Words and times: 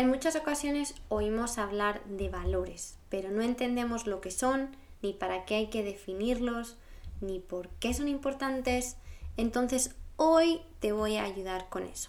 En 0.00 0.08
muchas 0.08 0.34
ocasiones 0.34 0.94
oímos 1.10 1.58
hablar 1.58 2.02
de 2.06 2.30
valores, 2.30 2.96
pero 3.10 3.30
no 3.30 3.42
entendemos 3.42 4.06
lo 4.06 4.22
que 4.22 4.30
son, 4.30 4.74
ni 5.02 5.12
para 5.12 5.44
qué 5.44 5.56
hay 5.56 5.66
que 5.66 5.82
definirlos, 5.82 6.78
ni 7.20 7.38
por 7.38 7.68
qué 7.68 7.92
son 7.92 8.08
importantes. 8.08 8.96
Entonces 9.36 9.94
hoy 10.16 10.62
te 10.78 10.92
voy 10.92 11.18
a 11.18 11.24
ayudar 11.24 11.68
con 11.68 11.82
eso. 11.82 12.08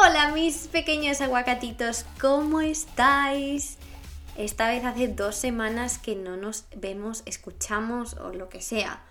Hola 0.00 0.30
mis 0.32 0.68
pequeños 0.68 1.20
aguacatitos, 1.20 2.04
¿cómo 2.20 2.60
estáis? 2.60 3.78
Esta 4.36 4.68
vez 4.68 4.84
hace 4.84 5.08
dos 5.08 5.34
semanas 5.34 5.98
que 5.98 6.14
no 6.14 6.36
nos 6.36 6.66
vemos, 6.76 7.22
escuchamos 7.26 8.14
o 8.14 8.32
lo 8.32 8.48
que 8.48 8.60
sea. 8.60 9.02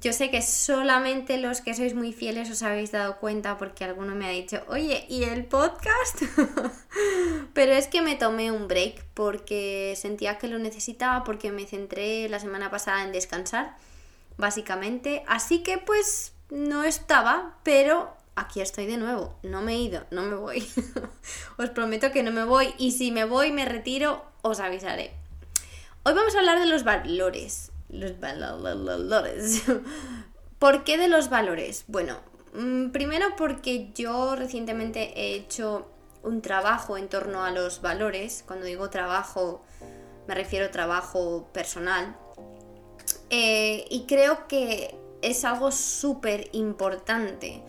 Yo 0.00 0.14
sé 0.14 0.30
que 0.30 0.40
solamente 0.40 1.36
los 1.36 1.60
que 1.60 1.74
sois 1.74 1.94
muy 1.94 2.14
fieles 2.14 2.50
os 2.50 2.62
habéis 2.62 2.92
dado 2.92 3.18
cuenta 3.18 3.58
porque 3.58 3.84
alguno 3.84 4.14
me 4.14 4.26
ha 4.26 4.30
dicho, 4.30 4.62
oye, 4.68 5.04
¿y 5.10 5.24
el 5.24 5.44
podcast? 5.44 6.22
Pero 7.52 7.72
es 7.72 7.86
que 7.86 8.00
me 8.00 8.16
tomé 8.16 8.50
un 8.50 8.68
break 8.68 9.04
porque 9.12 9.94
sentía 9.96 10.38
que 10.38 10.48
lo 10.48 10.58
necesitaba 10.58 11.24
porque 11.24 11.52
me 11.52 11.66
centré 11.66 12.28
la 12.30 12.40
semana 12.40 12.70
pasada 12.70 13.04
en 13.04 13.12
descansar, 13.12 13.76
básicamente. 14.38 15.24
Así 15.26 15.62
que 15.62 15.76
pues 15.76 16.32
no 16.48 16.84
estaba, 16.84 17.58
pero 17.64 18.15
aquí 18.36 18.60
estoy 18.60 18.86
de 18.86 18.98
nuevo, 18.98 19.34
no 19.42 19.62
me 19.62 19.72
he 19.72 19.78
ido, 19.78 20.04
no 20.10 20.22
me 20.22 20.36
voy. 20.36 20.68
os 21.58 21.70
prometo 21.70 22.12
que 22.12 22.22
no 22.22 22.30
me 22.30 22.44
voy 22.44 22.74
y 22.78 22.92
si 22.92 23.10
me 23.10 23.24
voy, 23.24 23.50
me 23.50 23.64
retiro, 23.64 24.22
os 24.42 24.60
avisaré. 24.60 25.12
Hoy 26.04 26.14
vamos 26.14 26.36
a 26.36 26.38
hablar 26.38 26.60
de 26.60 26.66
los 26.66 26.84
valores. 26.84 27.72
Los 27.88 28.20
valores. 28.20 29.62
¿Por 30.58 30.84
qué 30.84 30.98
de 30.98 31.08
los 31.08 31.30
valores? 31.30 31.84
Bueno, 31.88 32.18
mm, 32.54 32.90
primero 32.90 33.34
porque 33.36 33.90
yo 33.94 34.36
recientemente 34.36 35.12
he 35.16 35.34
hecho 35.34 35.90
un 36.22 36.42
trabajo 36.42 36.96
en 36.96 37.08
torno 37.08 37.44
a 37.44 37.50
los 37.50 37.80
valores. 37.80 38.44
Cuando 38.46 38.66
digo 38.66 38.90
trabajo, 38.90 39.64
me 40.28 40.34
refiero 40.34 40.66
a 40.66 40.70
trabajo 40.70 41.48
personal. 41.52 42.16
Eh, 43.30 43.86
y 43.90 44.06
creo 44.06 44.46
que 44.46 44.94
es 45.22 45.44
algo 45.44 45.72
súper 45.72 46.48
importante 46.52 47.62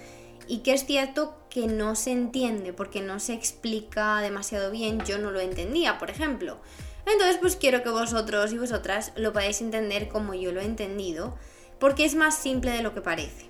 y 0.48 0.60
que 0.60 0.74
es 0.74 0.86
cierto 0.86 1.38
que 1.50 1.68
no 1.68 1.96
se 1.96 2.12
entiende 2.12 2.74
porque 2.74 3.02
no 3.02 3.20
se 3.20 3.34
explica 3.34 4.20
demasiado 4.22 4.72
bien, 4.72 5.00
yo 5.06 5.18
no 5.18 5.32
lo 5.32 5.40
entendía, 5.40 5.98
por 5.98 6.10
ejemplo. 6.10 6.60
Entonces, 7.06 7.38
pues 7.40 7.56
quiero 7.56 7.84
que 7.84 7.90
vosotros 7.90 8.52
y 8.52 8.58
vosotras 8.58 9.14
lo 9.16 9.32
podáis 9.32 9.62
entender 9.62 10.10
como 10.10 10.34
yo 10.34 10.52
lo 10.52 10.60
he 10.60 10.66
entendido, 10.66 11.38
porque 11.80 12.06
es 12.06 12.16
más 12.16 12.38
simple 12.38 12.72
de 12.72 12.82
lo 12.82 12.94
que 12.94 13.02
parece. 13.02 13.46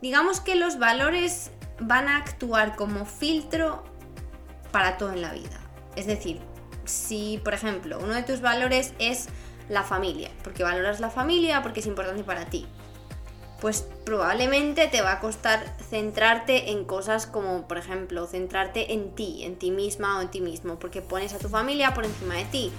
Digamos 0.00 0.40
que 0.40 0.56
los 0.56 0.78
valores 0.78 1.50
van 1.80 2.08
a 2.08 2.16
actuar 2.16 2.76
como 2.76 3.04
filtro 3.04 3.84
para 4.72 4.96
todo 4.96 5.12
en 5.12 5.22
la 5.22 5.32
vida. 5.32 5.60
Es 5.94 6.06
decir, 6.06 6.40
si, 6.84 7.40
por 7.44 7.54
ejemplo, 7.54 7.98
uno 7.98 8.14
de 8.14 8.22
tus 8.22 8.40
valores 8.40 8.92
es 8.98 9.28
la 9.68 9.82
familia, 9.82 10.30
porque 10.42 10.62
valoras 10.62 11.00
la 11.00 11.10
familia, 11.10 11.62
porque 11.62 11.80
es 11.80 11.86
importante 11.86 12.24
para 12.24 12.46
ti 12.46 12.66
pues 13.60 13.84
probablemente 14.04 14.86
te 14.88 15.00
va 15.00 15.12
a 15.12 15.20
costar 15.20 15.64
centrarte 15.88 16.70
en 16.72 16.84
cosas 16.84 17.26
como, 17.26 17.66
por 17.66 17.78
ejemplo, 17.78 18.26
centrarte 18.26 18.92
en 18.92 19.14
ti, 19.14 19.44
en 19.44 19.56
ti 19.56 19.70
misma 19.70 20.18
o 20.18 20.22
en 20.22 20.28
ti 20.28 20.40
mismo, 20.40 20.78
porque 20.78 21.02
pones 21.02 21.32
a 21.32 21.38
tu 21.38 21.48
familia 21.48 21.94
por 21.94 22.04
encima 22.04 22.34
de 22.34 22.44
ti. 22.44 22.72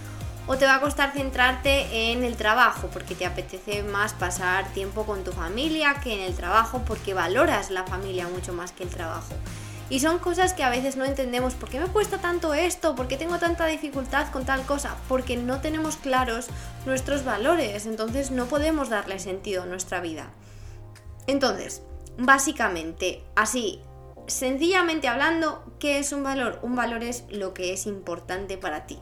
O 0.46 0.56
te 0.56 0.66
va 0.66 0.76
a 0.76 0.82
costar 0.82 1.12
centrarte 1.12 2.12
en 2.12 2.24
el 2.24 2.38
trabajo, 2.38 2.90
porque 2.94 3.16
te 3.16 3.26
apetece 3.26 3.84
más 3.84 4.14
pasar 4.14 4.72
tiempo 4.74 5.06
con 5.06 5.24
tu 5.26 5.34
familia 5.34 6.00
que 6.02 6.14
en 6.14 6.22
el 6.22 6.36
trabajo, 6.36 6.84
porque 6.88 7.14
valoras 7.14 7.70
la 7.70 7.84
familia 7.84 8.30
mucho 8.30 8.54
más 8.54 8.72
que 8.72 8.84
el 8.84 8.90
trabajo. 8.90 9.34
Y 9.90 10.00
son 10.02 10.20
cosas 10.20 10.54
que 10.54 10.64
a 10.64 10.70
veces 10.70 10.98
no 10.98 11.06
entendemos. 11.06 11.54
¿Por 11.54 11.70
qué 11.70 11.80
me 11.80 11.88
cuesta 11.88 12.18
tanto 12.18 12.54
esto? 12.54 12.96
¿Por 12.96 13.08
qué 13.08 13.16
tengo 13.16 13.40
tanta 13.40 13.66
dificultad 13.66 14.30
con 14.32 14.46
tal 14.46 14.64
cosa? 14.64 14.96
Porque 15.08 15.38
no 15.38 15.62
tenemos 15.62 15.96
claros 15.96 16.48
nuestros 16.86 17.24
valores. 17.24 17.86
Entonces 17.86 18.32
no 18.32 18.46
podemos 18.46 18.90
darle 18.90 19.20
sentido 19.20 19.64
a 19.64 19.66
nuestra 19.66 20.02
vida. 20.02 20.28
Entonces, 21.28 21.84
básicamente, 22.18 23.24
así, 23.36 23.82
sencillamente 24.28 25.08
hablando, 25.08 25.64
¿qué 25.80 26.00
es 26.00 26.12
un 26.12 26.24
valor? 26.24 26.60
Un 26.64 26.76
valor 26.76 27.04
es 27.04 27.26
lo 27.30 27.54
que 27.54 27.74
es 27.74 27.86
importante 27.86 28.58
para 28.58 28.86
ti. 28.86 29.00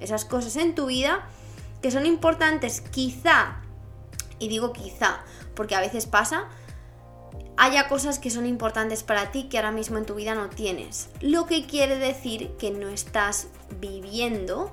Esas 0.00 0.24
cosas 0.24 0.56
en 0.56 0.74
tu 0.74 0.86
vida 0.86 1.28
que 1.82 1.90
son 1.90 2.06
importantes 2.06 2.80
quizá, 2.80 3.60
y 4.38 4.48
digo 4.48 4.72
quizá, 4.72 5.20
porque 5.54 5.74
a 5.74 5.80
veces 5.80 6.06
pasa, 6.06 6.48
haya 7.56 7.88
cosas 7.88 8.18
que 8.18 8.30
son 8.30 8.46
importantes 8.46 9.02
para 9.02 9.30
ti 9.32 9.44
que 9.44 9.58
ahora 9.58 9.72
mismo 9.72 9.98
en 9.98 10.06
tu 10.06 10.14
vida 10.14 10.34
no 10.34 10.48
tienes. 10.48 11.10
Lo 11.20 11.46
que 11.46 11.66
quiere 11.66 11.96
decir 11.96 12.52
que 12.58 12.70
no 12.70 12.88
estás 12.88 13.48
viviendo 13.80 14.72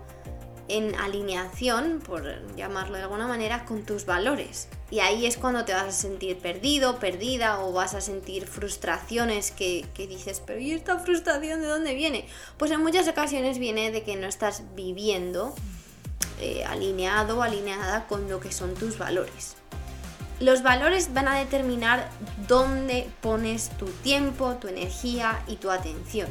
en 0.67 0.95
alineación, 0.95 2.01
por 2.05 2.23
llamarlo 2.55 2.97
de 2.97 3.03
alguna 3.03 3.27
manera, 3.27 3.65
con 3.65 3.83
tus 3.83 4.05
valores. 4.05 4.67
Y 4.89 4.99
ahí 4.99 5.25
es 5.25 5.37
cuando 5.37 5.65
te 5.65 5.73
vas 5.73 5.85
a 5.85 5.91
sentir 5.91 6.37
perdido, 6.37 6.99
perdida 6.99 7.59
o 7.59 7.71
vas 7.71 7.93
a 7.93 8.01
sentir 8.01 8.47
frustraciones 8.47 9.51
que, 9.51 9.85
dices, 9.97 10.41
pero 10.45 10.59
¿y 10.59 10.71
esta 10.71 10.99
frustración 10.99 11.61
de 11.61 11.67
dónde 11.67 11.93
viene? 11.93 12.27
Pues 12.57 12.71
en 12.71 12.81
muchas 12.81 13.07
ocasiones 13.07 13.59
viene 13.59 13.91
de 13.91 14.03
que 14.03 14.15
no 14.15 14.27
estás 14.27 14.63
viviendo 14.75 15.53
eh, 16.39 16.63
alineado 16.65 17.39
o 17.39 17.41
alineada 17.41 18.07
con 18.07 18.29
lo 18.29 18.39
que 18.39 18.51
son 18.51 18.73
tus 18.73 18.97
valores. 18.97 19.55
Los 20.39 20.63
valores 20.63 21.13
van 21.13 21.29
a 21.29 21.35
determinar 21.37 22.09
dónde 22.47 23.07
pones 23.21 23.69
tu 23.77 23.85
tiempo, 23.85 24.55
tu 24.55 24.67
energía 24.67 25.41
y 25.47 25.55
tu 25.55 25.71
atención. 25.71 26.27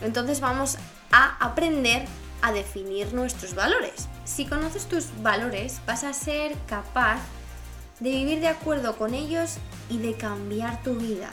Entonces 0.00 0.40
vamos 0.40 0.78
a 1.12 1.36
aprender 1.44 2.06
a 2.44 2.52
definir 2.52 3.14
nuestros 3.14 3.54
valores. 3.54 4.06
Si 4.26 4.44
conoces 4.44 4.84
tus 4.84 5.06
valores, 5.22 5.80
vas 5.86 6.04
a 6.04 6.12
ser 6.12 6.54
capaz 6.66 7.20
de 8.00 8.10
vivir 8.10 8.40
de 8.40 8.48
acuerdo 8.48 8.98
con 8.98 9.14
ellos 9.14 9.56
y 9.88 9.96
de 9.96 10.12
cambiar 10.14 10.82
tu 10.82 10.96
vida 10.96 11.30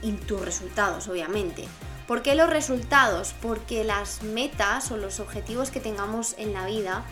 y 0.00 0.12
tus 0.12 0.40
resultados, 0.40 1.08
obviamente. 1.08 1.64
¿Por 2.06 2.22
qué 2.22 2.36
los 2.36 2.48
resultados? 2.48 3.34
Porque 3.42 3.82
las 3.82 4.22
metas 4.22 4.92
o 4.92 4.96
los 4.96 5.18
objetivos 5.18 5.72
que 5.72 5.80
tengamos 5.80 6.36
en 6.38 6.52
la 6.52 6.66
vida 6.66 7.02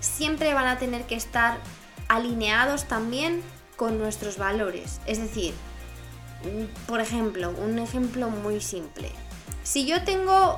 siempre 0.00 0.54
van 0.54 0.66
a 0.66 0.78
tener 0.78 1.04
que 1.04 1.14
estar 1.14 1.58
alineados 2.08 2.88
también 2.88 3.42
con 3.76 3.98
nuestros 3.98 4.38
valores. 4.38 5.02
Es 5.04 5.18
decir, 5.18 5.52
por 6.86 7.02
ejemplo, 7.02 7.50
un 7.50 7.78
ejemplo 7.78 8.30
muy 8.30 8.62
simple. 8.62 9.12
Si 9.62 9.84
yo 9.84 10.04
tengo 10.04 10.56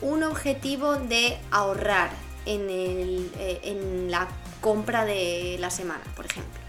un 0.00 0.22
objetivo 0.22 0.96
de 0.96 1.38
ahorrar 1.50 2.10
eh, 2.46 3.60
en, 3.62 4.10
la 4.10 4.28
compra 4.60 5.04
de 5.04 5.56
la 5.58 5.70
semana, 5.70 6.02
por 6.16 6.26
ejemplo. 6.26 6.60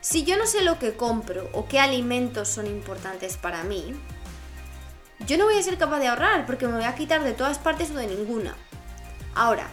Si 0.00 0.24
yo 0.24 0.36
no 0.36 0.46
sé 0.46 0.62
lo 0.62 0.78
que 0.78 0.94
compro 0.94 1.48
o 1.52 1.66
qué 1.66 1.80
alimentos 1.80 2.48
son 2.48 2.66
importantes 2.66 3.36
para 3.36 3.62
mí, 3.64 3.94
yo 5.26 5.36
no 5.36 5.44
voy 5.44 5.58
a 5.58 5.62
ser 5.62 5.76
capaz 5.76 6.00
de 6.00 6.08
ahorrar 6.08 6.46
porque 6.46 6.66
me 6.66 6.74
voy 6.74 6.84
a 6.84 6.94
quitar 6.94 7.22
de 7.22 7.32
todas 7.32 7.58
partes 7.58 7.90
o 7.90 7.94
de 7.94 8.06
ninguna. 8.06 8.56
Ahora, 9.34 9.68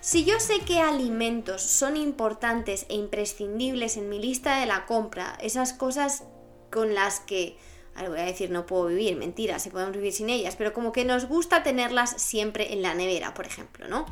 si 0.00 0.24
yo 0.24 0.38
sé 0.40 0.60
qué 0.60 0.80
alimentos 0.80 1.62
son 1.62 1.96
importantes 1.96 2.86
e 2.88 2.94
imprescindibles 2.94 3.96
en 3.96 4.08
mi 4.08 4.20
lista 4.20 4.60
de 4.60 4.66
la 4.66 4.86
compra, 4.86 5.36
esas 5.40 5.72
cosas 5.72 6.24
con 6.70 6.94
las 6.94 7.20
que 7.20 7.58
voy 8.06 8.20
a 8.20 8.24
decir 8.24 8.50
no 8.50 8.66
puedo 8.66 8.86
vivir, 8.86 9.16
mentira, 9.16 9.58
se 9.58 9.70
podemos 9.70 9.96
vivir 9.96 10.12
sin 10.12 10.30
ellas, 10.30 10.54
pero 10.56 10.72
como 10.72 10.92
que 10.92 11.04
nos 11.04 11.26
gusta 11.26 11.62
tenerlas 11.62 12.10
siempre 12.20 12.72
en 12.72 12.82
la 12.82 12.94
nevera, 12.94 13.34
por 13.34 13.46
ejemplo, 13.46 13.88
¿no? 13.88 14.06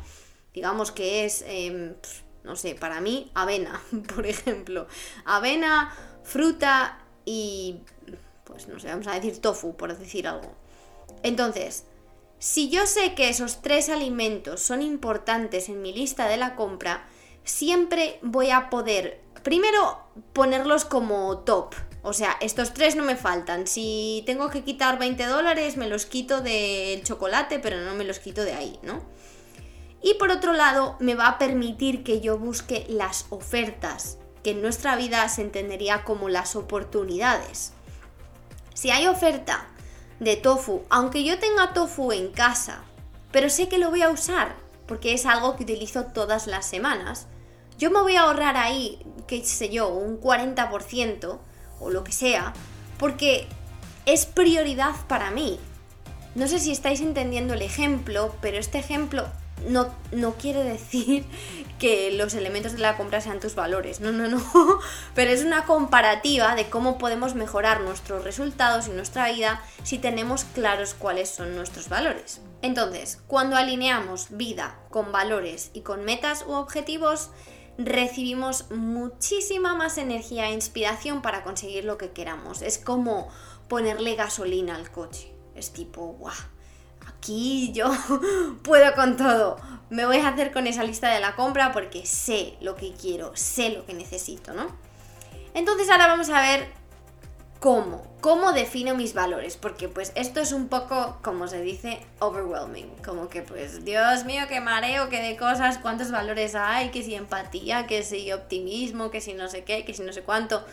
Digamos 0.53 0.91
que 0.91 1.23
es, 1.23 1.45
em, 1.47 1.93
no 2.43 2.55
sé, 2.55 2.75
para 2.75 2.99
mí, 2.99 3.31
avena, 3.33 3.81
por 4.15 4.25
ejemplo. 4.25 4.87
Avena, 5.23 5.95
fruta 6.23 6.99
y, 7.23 7.81
pues 8.43 8.67
no 8.67 8.79
sé, 8.79 8.87
vamos 8.87 9.07
a 9.07 9.13
decir 9.13 9.39
tofu, 9.39 9.77
por 9.77 9.95
decir 9.97 10.27
algo. 10.27 10.53
Entonces, 11.23 11.85
si 12.39 12.69
yo 12.69 12.85
sé 12.85 13.15
que 13.15 13.29
esos 13.29 13.61
tres 13.61 13.89
alimentos 13.89 14.61
son 14.61 14.81
importantes 14.81 15.69
en 15.69 15.81
mi 15.81 15.93
lista 15.93 16.27
de 16.27 16.37
la 16.37 16.55
compra, 16.55 17.07
siempre 17.43 18.19
voy 18.21 18.51
a 18.51 18.69
poder, 18.69 19.21
primero, 19.43 19.99
ponerlos 20.33 20.85
como 20.85 21.39
top, 21.39 21.73
O 22.07 22.13
sea, 22.13 22.37
estos 22.39 22.73
tres 22.73 22.95
no 22.95 23.03
me 23.03 23.17
faltan. 23.17 23.67
Si 23.67 24.23
tengo 24.25 24.49
que 24.49 24.63
quitar 24.63 24.97
20 24.97 25.25
dólares, 25.25 25.75
me 25.75 25.89
los 25.89 26.05
quito 26.05 26.39
del 26.39 27.03
chocolate, 27.03 27.59
pero 27.59 27.81
no 27.81 27.95
me 27.95 28.05
los 28.05 28.19
quito 28.19 28.45
de 28.45 28.53
ahí, 28.53 28.79
¿no? 28.81 29.01
Y 30.01 30.13
por 30.13 30.31
otro 30.31 30.53
lado, 30.53 30.95
me 31.01 31.15
va 31.15 31.27
a 31.27 31.37
permitir 31.37 32.05
que 32.05 32.21
yo 32.21 32.37
busque 32.37 32.85
las 32.87 33.25
ofertas, 33.29 34.19
que 34.41 34.51
en 34.51 34.61
nuestra 34.61 34.95
vida 34.95 35.27
se 35.27 35.41
entendería 35.41 36.05
como 36.05 36.29
las 36.29 36.55
oportunidades. 36.55 37.73
Si 38.73 38.89
hay 38.89 39.05
oferta 39.07 39.67
de 40.21 40.37
tofu, 40.37 40.83
aunque 40.89 41.25
yo 41.25 41.39
tenga 41.39 41.73
tofu 41.73 42.13
en 42.13 42.31
casa, 42.31 42.85
pero 43.33 43.49
sé 43.49 43.67
que 43.67 43.79
lo 43.79 43.89
voy 43.89 44.03
a 44.03 44.11
usar, 44.11 44.55
porque 44.85 45.13
es 45.13 45.25
algo 45.25 45.57
que 45.57 45.63
utilizo 45.63 46.05
todas 46.05 46.47
las 46.47 46.65
semanas, 46.65 47.27
yo 47.77 47.91
me 47.91 48.01
voy 48.01 48.15
a 48.15 48.21
ahorrar 48.21 48.55
ahí, 48.55 49.05
qué 49.27 49.43
sé 49.43 49.67
yo, 49.67 49.89
un 49.89 50.21
40% 50.21 51.39
o 51.79 51.89
lo 51.89 52.03
que 52.03 52.11
sea, 52.11 52.53
porque 52.97 53.47
es 54.05 54.25
prioridad 54.25 54.95
para 55.07 55.31
mí. 55.31 55.59
No 56.35 56.47
sé 56.47 56.59
si 56.59 56.71
estáis 56.71 57.01
entendiendo 57.01 57.53
el 57.53 57.61
ejemplo, 57.61 58.35
pero 58.41 58.57
este 58.57 58.79
ejemplo 58.79 59.25
no, 59.67 59.89
no, 60.11 60.35
quiere 60.35 60.63
decir 60.63 61.25
que 61.79 62.11
los 62.11 62.33
elementos 62.35 62.73
de 62.73 62.79
la 62.79 62.97
compra 62.97 63.21
sean 63.21 63.39
tus 63.39 63.55
valores, 63.55 63.99
no, 63.99 64.11
no, 64.11 64.27
no, 64.27 64.41
pero 65.15 65.31
es 65.31 65.43
una 65.43 65.65
comparativa 65.65 66.55
de 66.55 66.69
cómo 66.69 66.97
podemos 66.97 67.35
mejorar 67.35 67.81
nuestros 67.81 68.23
resultados 68.23 68.87
y 68.87 68.91
nuestra 68.91 69.31
vida 69.31 69.61
si 69.83 69.97
tenemos 69.97 70.43
claros 70.43 70.93
cuáles 70.93 71.29
son 71.29 71.55
nuestros 71.55 71.89
valores. 71.89 72.41
Entonces, 72.61 73.19
cuando 73.27 73.55
alineamos 73.55 74.27
vida 74.31 74.79
con 74.89 75.11
valores 75.11 75.69
y 75.73 75.81
con 75.81 76.05
metas 76.05 76.43
u 76.47 76.53
objetivos, 76.53 77.29
recibimos 77.77 78.69
muchísima 78.71 79.75
más 79.75 79.97
energía 79.97 80.49
e 80.49 80.53
inspiración 80.53 81.21
para 81.21 81.43
conseguir 81.43 81.85
lo 81.85 81.97
que 81.97 82.11
queramos. 82.11 82.61
Es 82.61 82.77
como 82.77 83.29
ponerle 83.67 84.15
gasolina 84.15 84.75
al 84.75 84.91
coche. 84.91 85.33
Es 85.55 85.71
tipo, 85.73 86.07
guau, 86.19 86.35
aquí 87.07 87.71
yo 87.73 87.91
puedo 88.63 88.93
con 88.95 89.17
todo. 89.17 89.57
Me 89.89 90.05
voy 90.05 90.17
a 90.17 90.29
hacer 90.29 90.51
con 90.51 90.67
esa 90.67 90.83
lista 90.83 91.09
de 91.09 91.19
la 91.19 91.35
compra 91.35 91.71
porque 91.71 92.05
sé 92.05 92.57
lo 92.61 92.75
que 92.75 92.93
quiero, 92.93 93.35
sé 93.35 93.69
lo 93.69 93.85
que 93.85 93.93
necesito, 93.93 94.53
¿no? 94.53 94.67
Entonces 95.53 95.89
ahora 95.89 96.07
vamos 96.07 96.29
a 96.29 96.41
ver 96.41 96.67
cómo, 97.59 98.03
cómo 98.21 98.53
defino 98.53 98.95
mis 98.95 99.13
valores, 99.13 99.57
porque 99.57 99.87
pues 99.87 100.11
esto 100.15 100.39
es 100.39 100.51
un 100.51 100.67
poco, 100.67 101.17
como 101.21 101.47
se 101.47 101.61
dice, 101.61 101.99
overwhelming, 102.19 102.89
como 103.03 103.29
que 103.29 103.41
pues, 103.41 103.83
Dios 103.83 104.25
mío, 104.25 104.43
qué 104.47 104.61
mareo, 104.61 105.09
qué 105.09 105.21
de 105.21 105.37
cosas, 105.37 105.77
cuántos 105.77 106.11
valores 106.11 106.55
hay, 106.55 106.89
que 106.89 107.03
si 107.03 107.15
empatía, 107.15 107.87
que 107.87 108.03
si 108.03 108.31
optimismo, 108.31 109.11
que 109.11 109.21
si 109.21 109.33
no 109.33 109.47
sé 109.47 109.63
qué, 109.63 109.85
que 109.85 109.93
si 109.93 110.03
no 110.03 110.13
sé 110.13 110.21
cuánto. 110.21 110.63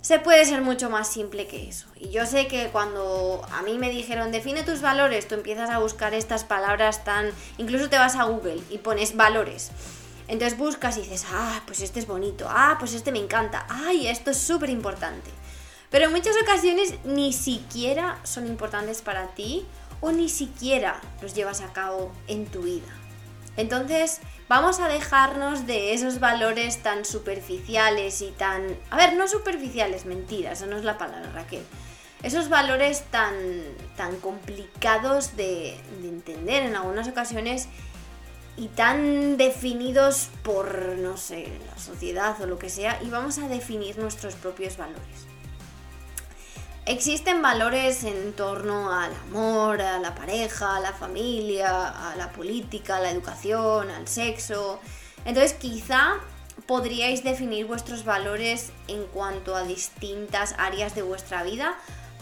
Se 0.00 0.18
puede 0.18 0.44
ser 0.44 0.60
mucho 0.60 0.90
más 0.90 1.08
simple 1.08 1.46
que 1.46 1.66
eso. 1.66 1.86
Y 1.98 2.10
yo 2.10 2.26
sé 2.26 2.46
que 2.46 2.68
cuando 2.68 3.40
a 3.50 3.62
mí 3.62 3.78
me 3.78 3.88
dijeron 3.88 4.32
define 4.32 4.62
tus 4.62 4.82
valores, 4.82 5.26
tú 5.26 5.34
empiezas 5.34 5.70
a 5.70 5.78
buscar 5.78 6.12
estas 6.12 6.44
palabras 6.44 7.04
tan... 7.04 7.30
Incluso 7.56 7.88
te 7.88 7.96
vas 7.96 8.14
a 8.16 8.24
Google 8.24 8.60
y 8.68 8.76
pones 8.76 9.16
valores. 9.16 9.70
Entonces 10.28 10.58
buscas 10.58 10.98
y 10.98 11.02
dices, 11.02 11.24
ah, 11.32 11.62
pues 11.66 11.80
este 11.80 12.00
es 12.00 12.06
bonito, 12.06 12.46
ah, 12.50 12.76
pues 12.78 12.92
este 12.92 13.12
me 13.12 13.18
encanta, 13.18 13.66
ay, 13.68 14.06
esto 14.06 14.30
es 14.30 14.36
súper 14.36 14.68
importante. 14.68 15.30
Pero 15.94 16.06
en 16.06 16.10
muchas 16.10 16.34
ocasiones 16.42 16.94
ni 17.04 17.32
siquiera 17.32 18.18
son 18.24 18.48
importantes 18.48 19.00
para 19.00 19.28
ti 19.28 19.64
o 20.00 20.10
ni 20.10 20.28
siquiera 20.28 21.00
los 21.22 21.34
llevas 21.34 21.60
a 21.60 21.72
cabo 21.72 22.10
en 22.26 22.46
tu 22.46 22.62
vida. 22.62 22.92
Entonces, 23.56 24.18
vamos 24.48 24.80
a 24.80 24.88
dejarnos 24.88 25.68
de 25.68 25.94
esos 25.94 26.18
valores 26.18 26.82
tan 26.82 27.04
superficiales 27.04 28.22
y 28.22 28.32
tan... 28.32 28.76
A 28.90 28.96
ver, 28.96 29.14
no 29.14 29.28
superficiales, 29.28 30.04
mentiras, 30.04 30.58
esa 30.58 30.66
no 30.66 30.76
es 30.76 30.82
la 30.82 30.98
palabra, 30.98 31.30
Raquel. 31.32 31.62
Esos 32.24 32.48
valores 32.48 33.04
tan, 33.12 33.36
tan 33.96 34.16
complicados 34.16 35.36
de, 35.36 35.80
de 36.02 36.08
entender 36.08 36.64
en 36.64 36.74
algunas 36.74 37.06
ocasiones 37.06 37.68
y 38.56 38.66
tan 38.66 39.36
definidos 39.36 40.28
por, 40.42 40.76
no 40.98 41.16
sé, 41.16 41.56
la 41.72 41.80
sociedad 41.80 42.42
o 42.42 42.46
lo 42.46 42.58
que 42.58 42.68
sea, 42.68 43.00
y 43.00 43.10
vamos 43.10 43.38
a 43.38 43.46
definir 43.46 43.96
nuestros 43.96 44.34
propios 44.34 44.76
valores. 44.76 45.33
Existen 46.86 47.40
valores 47.40 48.04
en 48.04 48.34
torno 48.34 48.92
al 48.92 49.10
amor, 49.14 49.80
a 49.80 49.98
la 49.98 50.14
pareja, 50.14 50.76
a 50.76 50.80
la 50.80 50.92
familia, 50.92 51.88
a 51.88 52.14
la 52.16 52.30
política, 52.30 52.96
a 52.96 53.00
la 53.00 53.10
educación, 53.10 53.90
al 53.90 54.06
sexo. 54.06 54.80
Entonces 55.24 55.54
quizá 55.54 56.16
podríais 56.66 57.24
definir 57.24 57.64
vuestros 57.64 58.04
valores 58.04 58.70
en 58.86 59.06
cuanto 59.06 59.56
a 59.56 59.64
distintas 59.64 60.54
áreas 60.58 60.94
de 60.94 61.00
vuestra 61.00 61.42
vida, 61.42 61.74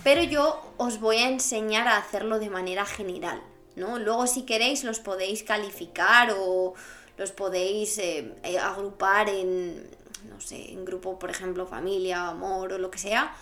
pero 0.05 0.23
yo 0.23 0.73
os 0.77 1.01
voy 1.01 1.17
a 1.17 1.29
enseñar 1.29 1.89
a 1.89 1.97
hacerlo 1.97 2.39
de 2.39 2.49
manera 2.49 2.87
general. 2.87 3.43
¿no? 3.75 3.99
Luego 3.99 4.29
si 4.29 4.43
queréis 4.43 4.85
los 4.85 5.01
podéis 5.01 5.43
calificar 5.43 6.37
o 6.39 6.75
los 7.19 7.33
podéis 7.33 7.99
eh, 7.99 8.33
eh, 8.45 8.61
agrupar 8.61 9.29
en, 9.29 9.91
no 10.29 10.41
sé, 10.41 10.71
en 10.71 10.85
grupo, 10.85 11.19
por 11.19 11.31
ejemplo, 11.31 11.67
familia, 11.67 12.29
amor 12.29 12.75
o 12.75 12.79
lo 12.79 12.89
que 12.89 12.99
sea 12.99 13.35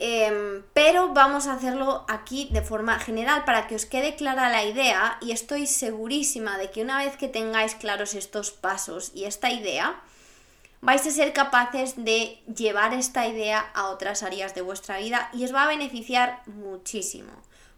Em, 0.00 0.62
pero 0.74 1.12
vamos 1.12 1.48
a 1.48 1.54
hacerlo 1.54 2.04
aquí 2.06 2.48
de 2.52 2.62
forma 2.62 3.00
general 3.00 3.44
para 3.44 3.66
que 3.66 3.74
os 3.74 3.84
quede 3.84 4.14
clara 4.14 4.48
la 4.48 4.64
idea 4.64 5.18
y 5.20 5.32
estoy 5.32 5.66
segurísima 5.66 6.56
de 6.56 6.70
que 6.70 6.82
una 6.82 6.98
vez 6.98 7.16
que 7.16 7.26
tengáis 7.26 7.74
claros 7.74 8.14
estos 8.14 8.52
pasos 8.52 9.10
y 9.12 9.24
esta 9.24 9.50
idea, 9.50 10.00
vais 10.80 11.04
a 11.04 11.10
ser 11.10 11.32
capaces 11.32 11.96
de 11.96 12.40
llevar 12.46 12.94
esta 12.94 13.26
idea 13.26 13.58
a 13.74 13.88
otras 13.88 14.22
áreas 14.22 14.54
de 14.54 14.60
vuestra 14.60 14.98
vida 14.98 15.30
y 15.32 15.44
os 15.44 15.52
va 15.52 15.64
a 15.64 15.68
beneficiar 15.68 16.42
muchísimo. 16.46 17.32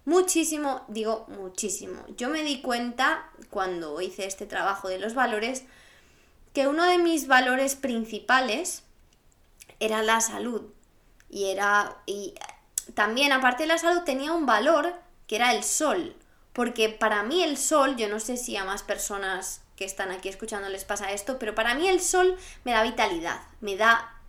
Muchísimo, 0.05 0.85
digo 0.89 1.25
muchísimo. 1.29 2.05
Yo 2.19 2.29
me 2.29 2.43
di 2.43 2.61
cuenta 2.61 3.31
cuando 3.49 3.99
hice 4.03 4.27
este 4.27 4.45
trabajo 4.45 4.89
de 4.89 4.99
los 4.99 5.15
valores 5.15 5.65
que 6.53 6.69
uno 6.69 6.85
de 6.85 6.99
mis 6.99 7.29
valores 7.29 7.77
principales 7.77 8.83
era 9.79 10.03
la 10.03 10.21
salud 10.21 10.71
y 11.31 11.51
era. 11.51 11.97
Y 12.07 12.35
también, 12.95 13.33
aparte 13.33 13.63
de 13.63 13.69
la 13.69 13.79
salud, 13.79 14.03
tenía 14.03 14.33
un 14.33 14.47
valor 14.47 14.95
que 15.27 15.37
era 15.37 15.55
el 15.55 15.63
sol. 15.63 16.17
Porque 16.53 16.89
para 16.89 17.23
mí 17.23 17.43
el 17.43 17.57
sol, 17.57 17.97
yo 17.97 18.09
no 18.09 18.19
sé 18.19 18.37
si 18.37 18.57
a 18.57 18.65
más 18.65 18.83
personas 18.83 19.63
que 19.77 19.85
están 19.85 20.11
aquí 20.11 20.29
escuchando 20.29 20.69
les 20.69 20.85
pasa 20.85 21.13
esto, 21.13 21.39
pero 21.39 21.55
para 21.55 21.75
mí 21.75 21.89
el 21.89 22.01
sol 22.01 22.37
me 22.65 22.73
da 22.73 22.83
vitalidad, 22.83 23.41
me 23.61 23.77
da. 23.77 24.21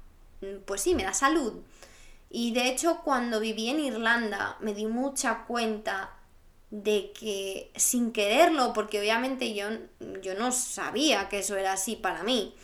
Pues 0.65 0.81
sí, 0.81 0.95
me 0.95 1.03
da 1.03 1.13
salud. 1.13 1.62
Y 2.30 2.53
de 2.53 2.69
hecho, 2.69 3.01
cuando 3.03 3.39
viví 3.39 3.69
en 3.69 3.80
Irlanda, 3.80 4.56
me 4.62 4.74
di 4.74 4.86
mucha 4.86 5.44
cuenta 5.45 6.12
de 6.69 7.12
que 7.12 7.69
sin 7.75 8.13
quererlo, 8.13 8.72
porque 8.72 9.00
obviamente 9.00 9.53
yo, 9.53 9.67
yo 10.22 10.36
no 10.36 10.53
sabía 10.53 11.27
que 11.27 11.39
eso 11.39 11.58
era 11.58 11.74
así 11.74 11.98
para 11.98 12.24
mí, 12.24 12.55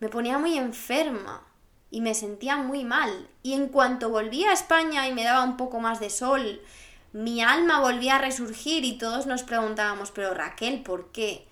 me 0.00 0.08
ponía 0.08 0.38
muy 0.38 0.58
enferma 0.58 1.46
y 1.92 2.00
me 2.00 2.14
sentía 2.14 2.56
muy 2.56 2.84
mal. 2.84 3.28
Y 3.44 3.52
en 3.52 3.68
cuanto 3.68 4.08
volví 4.08 4.44
a 4.44 4.52
España 4.52 5.06
y 5.06 5.12
me 5.12 5.22
daba 5.22 5.44
un 5.44 5.56
poco 5.56 5.78
más 5.78 6.00
de 6.00 6.10
sol, 6.10 6.60
mi 7.12 7.42
alma 7.42 7.80
volvía 7.80 8.16
a 8.16 8.18
resurgir 8.18 8.84
y 8.84 8.96
todos 8.96 9.26
nos 9.26 9.42
preguntábamos, 9.42 10.10
pero 10.10 10.32
Raquel, 10.32 10.82
¿por 10.82 11.12
qué? 11.12 11.46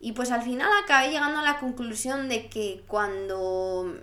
Y 0.00 0.12
pues 0.12 0.30
al 0.32 0.42
final 0.42 0.70
acabé 0.82 1.10
llegando 1.10 1.38
a 1.38 1.44
la 1.44 1.60
conclusión 1.60 2.28
de 2.28 2.48
que 2.48 2.82
cuando 2.88 3.94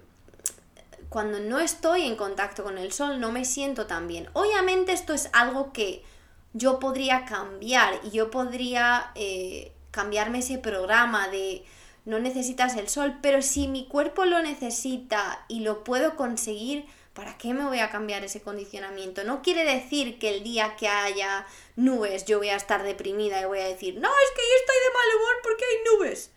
cuando 1.09 1.39
no 1.39 1.59
estoy 1.59 2.03
en 2.03 2.15
contacto 2.15 2.63
con 2.63 2.77
el 2.77 2.93
sol 2.93 3.19
no 3.19 3.31
me 3.31 3.43
siento 3.43 3.85
tan 3.85 4.07
bien. 4.07 4.29
Obviamente 4.33 4.93
esto 4.93 5.13
es 5.13 5.29
algo 5.33 5.73
que 5.73 6.05
yo 6.53 6.79
podría 6.79 7.25
cambiar 7.25 7.99
y 8.03 8.11
yo 8.11 8.31
podría 8.31 9.11
eh, 9.15 9.73
cambiarme 9.89 10.39
ese 10.39 10.57
programa 10.57 11.27
de 11.27 11.65
no 12.05 12.19
necesitas 12.19 12.75
el 12.77 12.89
sol, 12.89 13.17
pero 13.21 13.41
si 13.41 13.67
mi 13.67 13.87
cuerpo 13.87 14.25
lo 14.25 14.41
necesita 14.41 15.45
y 15.47 15.59
lo 15.59 15.83
puedo 15.83 16.15
conseguir, 16.15 16.85
¿para 17.13 17.37
qué 17.37 17.53
me 17.53 17.65
voy 17.65 17.79
a 17.79 17.89
cambiar 17.89 18.23
ese 18.23 18.41
condicionamiento? 18.41 19.23
No 19.23 19.41
quiere 19.41 19.63
decir 19.63 20.17
que 20.17 20.35
el 20.35 20.43
día 20.43 20.75
que 20.77 20.87
haya 20.87 21.45
nubes 21.75 22.25
yo 22.25 22.39
voy 22.39 22.49
a 22.49 22.55
estar 22.55 22.83
deprimida 22.83 23.41
y 23.41 23.45
voy 23.45 23.59
a 23.59 23.67
decir, 23.67 23.95
no, 23.95 24.09
es 24.09 24.31
que 24.35 24.41
yo 24.41 24.55
estoy 24.59 24.75
de 24.83 24.93
mal 24.93 25.15
humor 25.17 25.35
porque 25.43 25.65
hay 25.65 25.97
nubes. 25.97 26.31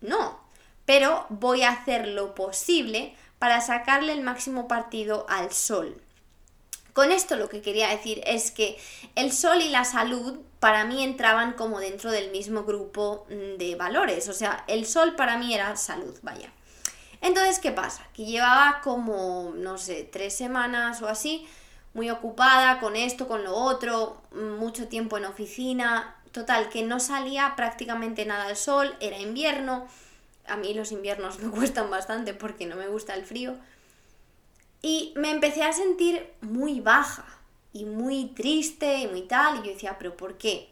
No, 0.00 0.40
pero 0.86 1.26
voy 1.28 1.62
a 1.62 1.70
hacer 1.70 2.08
lo 2.08 2.34
posible 2.34 3.14
para 3.38 3.60
sacarle 3.60 4.12
el 4.12 4.22
máximo 4.22 4.68
partido 4.68 5.26
al 5.28 5.52
sol. 5.52 6.00
Con 6.92 7.10
esto 7.10 7.36
lo 7.36 7.48
que 7.48 7.62
quería 7.62 7.88
decir 7.88 8.22
es 8.26 8.50
que 8.50 8.76
el 9.14 9.32
sol 9.32 9.62
y 9.62 9.70
la 9.70 9.84
salud 9.84 10.40
para 10.60 10.84
mí 10.84 11.02
entraban 11.02 11.54
como 11.54 11.80
dentro 11.80 12.10
del 12.10 12.30
mismo 12.30 12.64
grupo 12.64 13.26
mm, 13.30 13.58
de 13.58 13.74
valores. 13.76 14.28
O 14.28 14.32
sea, 14.32 14.64
el 14.68 14.86
sol 14.86 15.16
para 15.16 15.38
mí 15.38 15.54
era 15.54 15.74
salud, 15.76 16.16
vaya. 16.22 16.52
Entonces, 17.22 17.60
¿qué 17.60 17.72
pasa? 17.72 18.06
Que 18.12 18.26
llevaba 18.26 18.80
como, 18.82 19.52
no 19.54 19.78
sé, 19.78 20.08
tres 20.10 20.36
semanas 20.36 21.00
o 21.02 21.08
así, 21.08 21.46
muy 21.94 22.10
ocupada 22.10 22.80
con 22.80 22.96
esto, 22.96 23.28
con 23.28 23.44
lo 23.44 23.54
otro, 23.54 24.20
mucho 24.32 24.88
tiempo 24.88 25.16
en 25.16 25.24
oficina. 25.24 26.16
Total, 26.32 26.68
que 26.68 26.82
no 26.82 26.98
salía 26.98 27.54
prácticamente 27.56 28.24
nada 28.26 28.46
al 28.46 28.56
sol, 28.56 28.96
era 29.00 29.18
invierno. 29.18 29.86
A 30.46 30.56
mí 30.56 30.74
los 30.74 30.92
inviernos 30.92 31.38
me 31.40 31.50
cuestan 31.50 31.90
bastante 31.90 32.34
porque 32.34 32.66
no 32.66 32.76
me 32.76 32.88
gusta 32.88 33.14
el 33.14 33.24
frío. 33.24 33.56
Y 34.82 35.12
me 35.16 35.30
empecé 35.30 35.62
a 35.62 35.72
sentir 35.72 36.28
muy 36.40 36.80
baja 36.80 37.24
y 37.72 37.84
muy 37.84 38.26
triste 38.34 38.98
y 38.98 39.06
muy 39.06 39.22
tal. 39.22 39.60
Y 39.60 39.68
yo 39.68 39.72
decía, 39.74 39.96
pero 39.98 40.16
¿por 40.16 40.36
qué? 40.36 40.68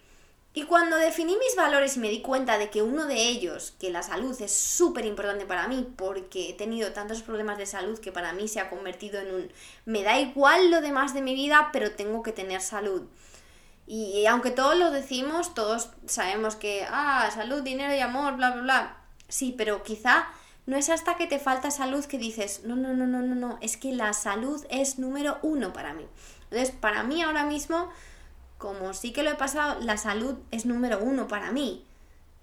Y 0.53 0.65
cuando 0.65 0.97
definí 0.97 1.37
mis 1.37 1.55
valores 1.55 1.97
y 1.97 2.01
me 2.01 2.09
di 2.09 2.23
cuenta 2.23 2.59
de 2.59 2.71
que 2.71 2.83
uno 2.83 3.07
de 3.07 3.29
ellos, 3.29 3.73
que 3.79 3.91
la 3.91 4.03
salud 4.03 4.37
es 4.43 4.53
súper 4.53 5.07
importante 5.07 5.47
para 5.47 5.69
mí, 5.69 5.87
porque 5.97 6.51
he 6.51 6.53
tenido 6.55 6.93
tantos 6.93 7.23
problemas 7.23 7.57
de 7.57 7.67
salud 7.67 8.01
que 8.01 8.11
para 8.11 8.33
mí 8.33 8.49
se 8.49 8.59
ha 8.59 8.69
convertido 8.69 9.21
en 9.21 9.33
un 9.33 9.53
me 9.85 10.03
da 10.03 10.19
igual 10.19 10.73
lo 10.73 10.81
demás 10.81 11.15
de 11.15 11.23
mi 11.23 11.35
vida, 11.35 11.71
pero 11.73 11.93
tengo 11.93 12.25
que 12.25 12.33
tener 12.33 12.61
salud. 12.61 13.03
Y 13.87 14.27
aunque 14.27 14.51
todos 14.51 14.77
lo 14.77 14.91
decimos, 14.91 15.55
todos 15.55 15.91
sabemos 16.07 16.57
que, 16.57 16.85
ah, 16.89 17.31
salud, 17.33 17.63
dinero 17.63 17.95
y 17.95 18.01
amor, 18.01 18.37
bla, 18.37 18.51
bla, 18.51 18.63
bla. 18.63 18.97
Sí, 19.29 19.55
pero 19.57 19.85
quizá 19.85 20.29
no 20.71 20.77
es 20.77 20.89
hasta 20.89 21.17
que 21.17 21.27
te 21.27 21.41
falta 21.41 21.73
salud 21.73 22.05
que 22.05 22.17
dices, 22.17 22.63
no, 22.65 22.77
no, 22.77 22.95
no, 22.95 23.05
no, 23.05 23.21
no, 23.23 23.35
no, 23.35 23.59
es 23.61 23.77
que 23.77 23.93
la 23.93 24.13
salud 24.13 24.65
es 24.71 25.01
número 25.01 25.39
uno 25.43 25.73
para 25.73 25.95
mí. 25.95 26.07
Entonces, 26.45 26.71
para 26.71 27.03
mí 27.03 27.21
ahora 27.23 27.45
mismo 27.45 27.91
como 28.57 28.95
sí 28.95 29.11
que 29.13 29.25
lo 29.25 29.31
he 29.31 29.35
pasado, 29.35 29.81
la 29.81 29.97
salud 29.97 30.37
es 30.53 30.67
número 30.67 31.01
uno 31.01 31.27
para 31.27 31.51
mí. 31.51 31.85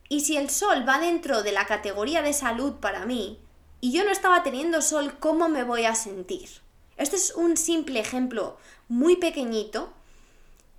Y 0.10 0.22
si 0.22 0.36
el 0.36 0.50
sol 0.50 0.84
va 0.86 1.00
dentro 1.00 1.42
de 1.42 1.54
la 1.54 1.66
categoría 1.68 2.22
de 2.22 2.34
salud 2.34 2.74
para 2.82 3.06
mí, 3.06 3.40
y 3.80 3.94
yo 3.94 4.04
no 4.04 4.12
estaba 4.12 4.44
teniendo 4.44 4.82
sol, 4.82 5.16
¿cómo 5.20 5.48
me 5.48 5.64
voy 5.64 5.86
a 5.86 5.96
sentir? 5.96 6.50
Este 6.98 7.16
es 7.16 7.34
un 7.34 7.56
simple 7.56 8.02
ejemplo 8.02 8.58
muy 8.90 9.16
pequeñito 9.16 9.94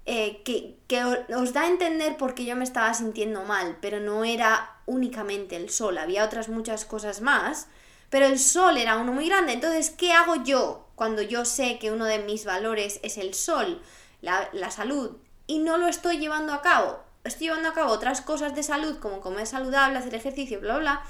eh, 0.05 0.43
que, 0.45 0.77
que 0.87 1.03
os 1.05 1.53
da 1.55 1.63
a 1.63 1.69
entender 1.69 2.19
por 2.19 2.35
qué 2.35 2.45
yo 2.45 2.57
me 2.57 2.65
estaba 2.65 2.93
sintiendo 2.93 3.45
mal, 3.45 3.79
pero 3.81 4.01
no 4.01 4.25
era 4.25 4.78
únicamente 4.89 5.55
el 5.55 5.71
sol, 5.71 5.99
había 5.99 6.25
otras 6.25 6.49
muchas 6.49 6.85
cosas 6.85 7.21
más, 7.21 7.69
pero 8.11 8.27
el 8.27 8.41
sol 8.41 8.77
era 8.77 8.97
uno 8.97 9.13
muy 9.13 9.29
grande. 9.29 9.53
Entonces, 9.53 9.91
¿qué 9.91 10.13
hago 10.13 10.43
yo 10.43 10.89
cuando 10.97 11.23
yo 11.23 11.45
sé 11.45 11.79
que 11.79 11.93
uno 11.93 12.07
de 12.07 12.19
mis 12.19 12.45
valores 12.45 12.99
es 13.05 13.19
el 13.19 13.35
sol, 13.35 13.81
la, 14.21 14.49
la 14.53 14.73
salud, 14.73 15.17
y 15.47 15.61
no 15.61 15.79
lo 15.79 15.87
estoy 15.87 16.19
llevando 16.19 16.53
a 16.53 16.63
cabo. 16.63 16.99
Estoy 17.23 17.49
llevando 17.49 17.69
a 17.69 17.75
cabo 17.75 17.93
otras 17.93 18.21
cosas 18.21 18.55
de 18.55 18.63
salud, 18.63 18.99
como 18.99 19.21
comer 19.21 19.47
saludable, 19.47 19.99
hacer 19.99 20.15
ejercicio, 20.15 20.61
bla, 20.61 20.79
bla, 20.79 21.03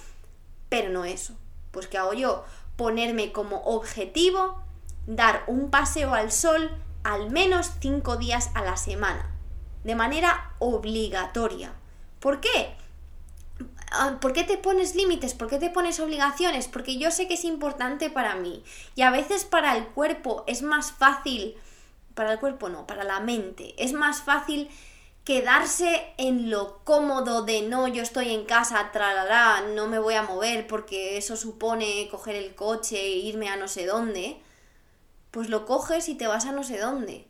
pero 0.68 0.90
no 0.90 1.04
eso. 1.04 1.34
Pues 1.70 1.86
¿qué 1.86 1.98
hago 1.98 2.12
yo? 2.12 2.44
Ponerme 2.76 3.32
como 3.32 3.62
objetivo 3.62 4.62
dar 5.06 5.44
un 5.46 5.70
paseo 5.70 6.12
al 6.12 6.30
sol 6.30 6.70
al 7.02 7.30
menos 7.30 7.70
cinco 7.80 8.16
días 8.16 8.50
a 8.54 8.62
la 8.62 8.76
semana, 8.76 9.34
de 9.84 9.94
manera 9.94 10.54
obligatoria. 10.58 11.72
¿Por 12.20 12.40
qué? 12.40 12.76
Ah, 13.90 14.18
¿Por 14.20 14.32
qué 14.32 14.44
te 14.44 14.58
pones 14.58 14.94
límites? 14.94 15.34
¿Por 15.34 15.48
qué 15.48 15.58
te 15.58 15.70
pones 15.70 16.00
obligaciones? 16.00 16.68
Porque 16.68 16.98
yo 16.98 17.10
sé 17.10 17.26
que 17.26 17.34
es 17.34 17.44
importante 17.44 18.10
para 18.10 18.34
mí. 18.34 18.62
Y 18.94 19.02
a 19.02 19.10
veces 19.10 19.44
para 19.44 19.76
el 19.76 19.86
cuerpo 19.88 20.44
es 20.46 20.62
más 20.62 20.92
fácil 20.92 21.56
para 22.18 22.32
el 22.32 22.40
cuerpo 22.40 22.68
no, 22.68 22.84
para 22.84 23.04
la 23.04 23.20
mente. 23.20 23.74
Es 23.78 23.92
más 23.92 24.22
fácil 24.22 24.68
quedarse 25.22 26.12
en 26.16 26.50
lo 26.50 26.80
cómodo 26.82 27.42
de 27.42 27.62
no, 27.62 27.86
yo 27.86 28.02
estoy 28.02 28.34
en 28.34 28.44
casa, 28.44 28.90
tralala, 28.92 29.62
no 29.74 29.86
me 29.86 30.00
voy 30.00 30.14
a 30.14 30.24
mover 30.24 30.66
porque 30.66 31.16
eso 31.16 31.36
supone 31.36 32.08
coger 32.10 32.34
el 32.34 32.56
coche 32.56 32.98
e 32.98 33.18
irme 33.18 33.48
a 33.50 33.56
no 33.56 33.68
sé 33.68 33.86
dónde, 33.86 34.40
pues 35.30 35.48
lo 35.48 35.64
coges 35.64 36.08
y 36.08 36.16
te 36.16 36.26
vas 36.26 36.44
a 36.46 36.52
no 36.52 36.64
sé 36.64 36.78
dónde. 36.78 37.27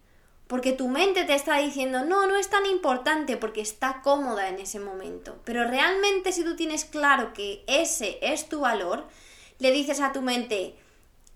Porque 0.49 0.73
tu 0.73 0.89
mente 0.89 1.25
te 1.25 1.35
está 1.35 1.59
diciendo, 1.59 2.07
no, 2.07 2.27
no 2.27 2.37
es 2.37 2.49
tan 2.49 2.65
importante 2.65 3.37
porque 3.37 3.61
está 3.61 4.01
cómoda 4.03 4.49
en 4.49 4.59
ese 4.59 4.81
momento. 4.81 5.37
Pero 5.45 5.65
realmente 5.65 6.33
si 6.33 6.43
tú 6.43 6.57
tienes 6.57 6.87
claro 6.87 7.35
que 7.35 7.63
ese 7.67 8.19
es 8.23 8.49
tu 8.49 8.61
valor, 8.61 9.07
le 9.59 9.71
dices 9.73 10.01
a 10.01 10.13
tu 10.13 10.23
mente, 10.23 10.75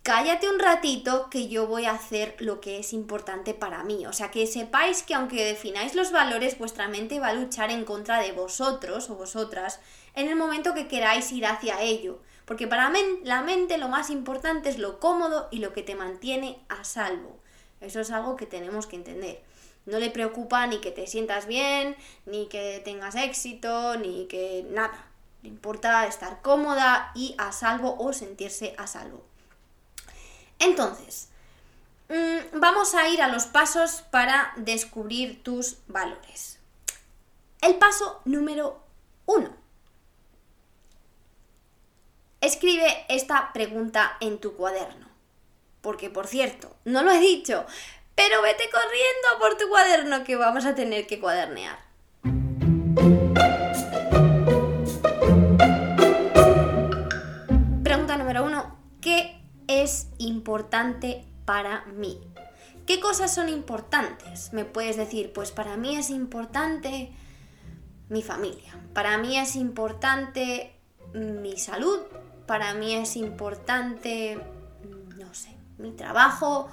cállate 0.03 0.49
un 0.49 0.59
ratito 0.59 1.29
que 1.29 1.49
yo 1.49 1.67
voy 1.67 1.85
a 1.85 1.93
hacer 1.93 2.37
lo 2.39 2.63
que 2.63 2.79
es 2.79 2.95
importante 2.95 3.53
para 3.53 3.85
mí. 3.85 4.07
O 4.07 4.15
sea, 4.15 4.31
que 4.31 4.47
sepáis 4.47 5.03
que 5.03 5.13
aunque 5.13 5.45
defináis 5.45 5.95
los 5.95 6.11
valores, 6.11 6.59
vuestra 6.59 6.89
mente 6.89 7.21
va 7.21 7.29
a 7.29 7.35
luchar 7.35 7.71
en 7.71 7.85
contra 7.85 8.19
de 8.19 8.33
vosotros 8.33 9.11
o 9.11 9.17
vosotras 9.17 9.81
en 10.15 10.29
el 10.29 10.37
momento 10.37 10.73
que 10.73 10.89
queráis 10.89 11.31
ir 11.33 11.45
hacia 11.45 11.83
ello. 11.83 12.21
Porque 12.47 12.67
para 12.67 12.91
la 13.25 13.43
mente 13.43 13.77
lo 13.77 13.89
más 13.89 14.09
importante 14.09 14.71
es 14.71 14.79
lo 14.79 14.99
cómodo 14.99 15.49
y 15.51 15.59
lo 15.59 15.75
que 15.75 15.83
te 15.83 15.95
mantiene 15.95 16.65
a 16.71 16.83
salvo. 16.85 17.42
Eso 17.83 18.01
es 18.01 18.11
algo 18.11 18.37
que 18.37 18.47
tenemos 18.47 18.87
que 18.87 18.97
entender. 18.97 19.43
No 19.85 19.99
le 19.99 20.11
preocupa 20.11 20.67
ni 20.67 20.81
que 20.81 20.93
te 20.93 21.07
sientas 21.07 21.47
bien, 21.47 21.97
ni 22.25 22.47
que 22.47 22.81
tengas 22.85 23.17
éxito, 23.17 23.97
ni 23.97 24.27
que 24.27 24.65
nada. 24.71 25.07
Le 25.43 25.49
importa 25.49 26.07
estar 26.07 26.41
cómoda 26.41 27.11
y 27.15 27.35
a 27.37 27.51
salvo 27.51 27.97
o 27.99 28.13
sentirse 28.13 28.75
a 28.79 28.87
salvo. 28.87 29.25
Entonces, 30.61 31.29
mm, 32.09 32.61
vamos 32.61 32.95
a 32.95 33.09
ir 33.09 33.21
a 33.21 33.29
los 33.29 33.47
pasos 33.47 34.03
para 34.13 34.53
descubrir 34.57 35.43
tus 35.43 35.79
valores. 35.89 36.61
El 37.61 37.75
paso 37.77 38.21
número 38.25 38.81
uno. 39.27 39.51
Escribe 42.41 43.05
esta 43.09 43.53
pregunta 43.53 44.17
en 44.21 44.39
tu 44.39 44.55
cuaderno. 44.55 45.12
Porque, 45.83 46.09
por 46.09 46.27
cierto, 46.27 46.75
no 46.87 47.03
lo 47.03 47.11
he 47.11 47.21
dicho, 47.21 47.67
pero 48.15 48.41
vete 48.41 48.71
corriendo 48.71 49.39
por 49.39 49.59
tu 49.59 49.69
cuaderno 49.69 50.25
que 50.25 50.37
vamos 50.37 50.65
a 50.65 50.75
tener 50.75 51.07
que 51.07 51.21
cuadernear. 51.21 51.79
Pregunta 57.83 58.17
número 58.17 58.45
uno. 58.45 58.79
¿Qué 59.03 59.43
es 59.67 60.09
importante 60.19 61.25
para 61.45 61.85
mí. 61.87 62.21
¿Qué 62.87 63.01
cosas 63.01 63.35
son 63.35 63.49
importantes? 63.49 64.53
Me 64.53 64.65
puedes 64.65 64.97
decir, 64.97 65.33
pues 65.33 65.51
para 65.51 65.77
mí 65.77 65.97
es 65.97 66.11
importante 66.11 67.13
mi 68.09 68.23
familia, 68.23 68.79
para 68.93 69.17
mí 69.19 69.39
es 69.39 69.57
importante 69.57 70.75
mi 71.15 71.57
salud, 71.57 72.01
para 72.47 72.75
mí 72.75 72.95
es 72.95 73.17
importante, 73.17 74.39
mi 75.83 75.93
trabajo 75.93 76.69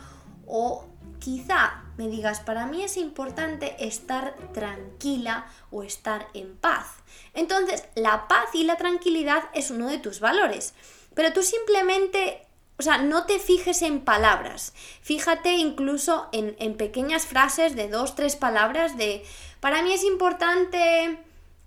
o 0.47 0.85
quizá 1.19 1.83
me 1.97 2.07
digas, 2.07 2.39
para 2.39 2.65
mí 2.65 2.81
es 2.81 2.95
importante 2.95 3.75
estar 3.85 4.35
tranquila 4.53 5.47
o 5.69 5.83
estar 5.83 6.27
en 6.33 6.55
paz. 6.55 6.87
Entonces, 7.33 7.83
la 7.95 8.29
paz 8.29 8.49
y 8.53 8.63
la 8.63 8.77
tranquilidad 8.77 9.43
es 9.53 9.69
uno 9.69 9.87
de 9.87 9.97
tus 9.97 10.21
valores, 10.21 10.73
pero 11.13 11.33
tú 11.33 11.43
simplemente 11.43 12.45
o 12.79 12.81
sea, 12.81 12.97
no 12.97 13.25
te 13.25 13.39
fijes 13.39 13.81
en 13.81 13.99
palabras. 13.99 14.73
Fíjate 15.01 15.51
incluso 15.55 16.29
en, 16.31 16.77
pequeñas 16.77 17.25
frases 17.25 17.75
de 17.75 17.89
dos, 17.89 18.15
tres 18.15 18.37
palabras 18.37 18.97
de, 18.97 19.25
para 19.59 19.81
mí 19.81 19.91
es 19.91 20.05
importante 20.05 21.19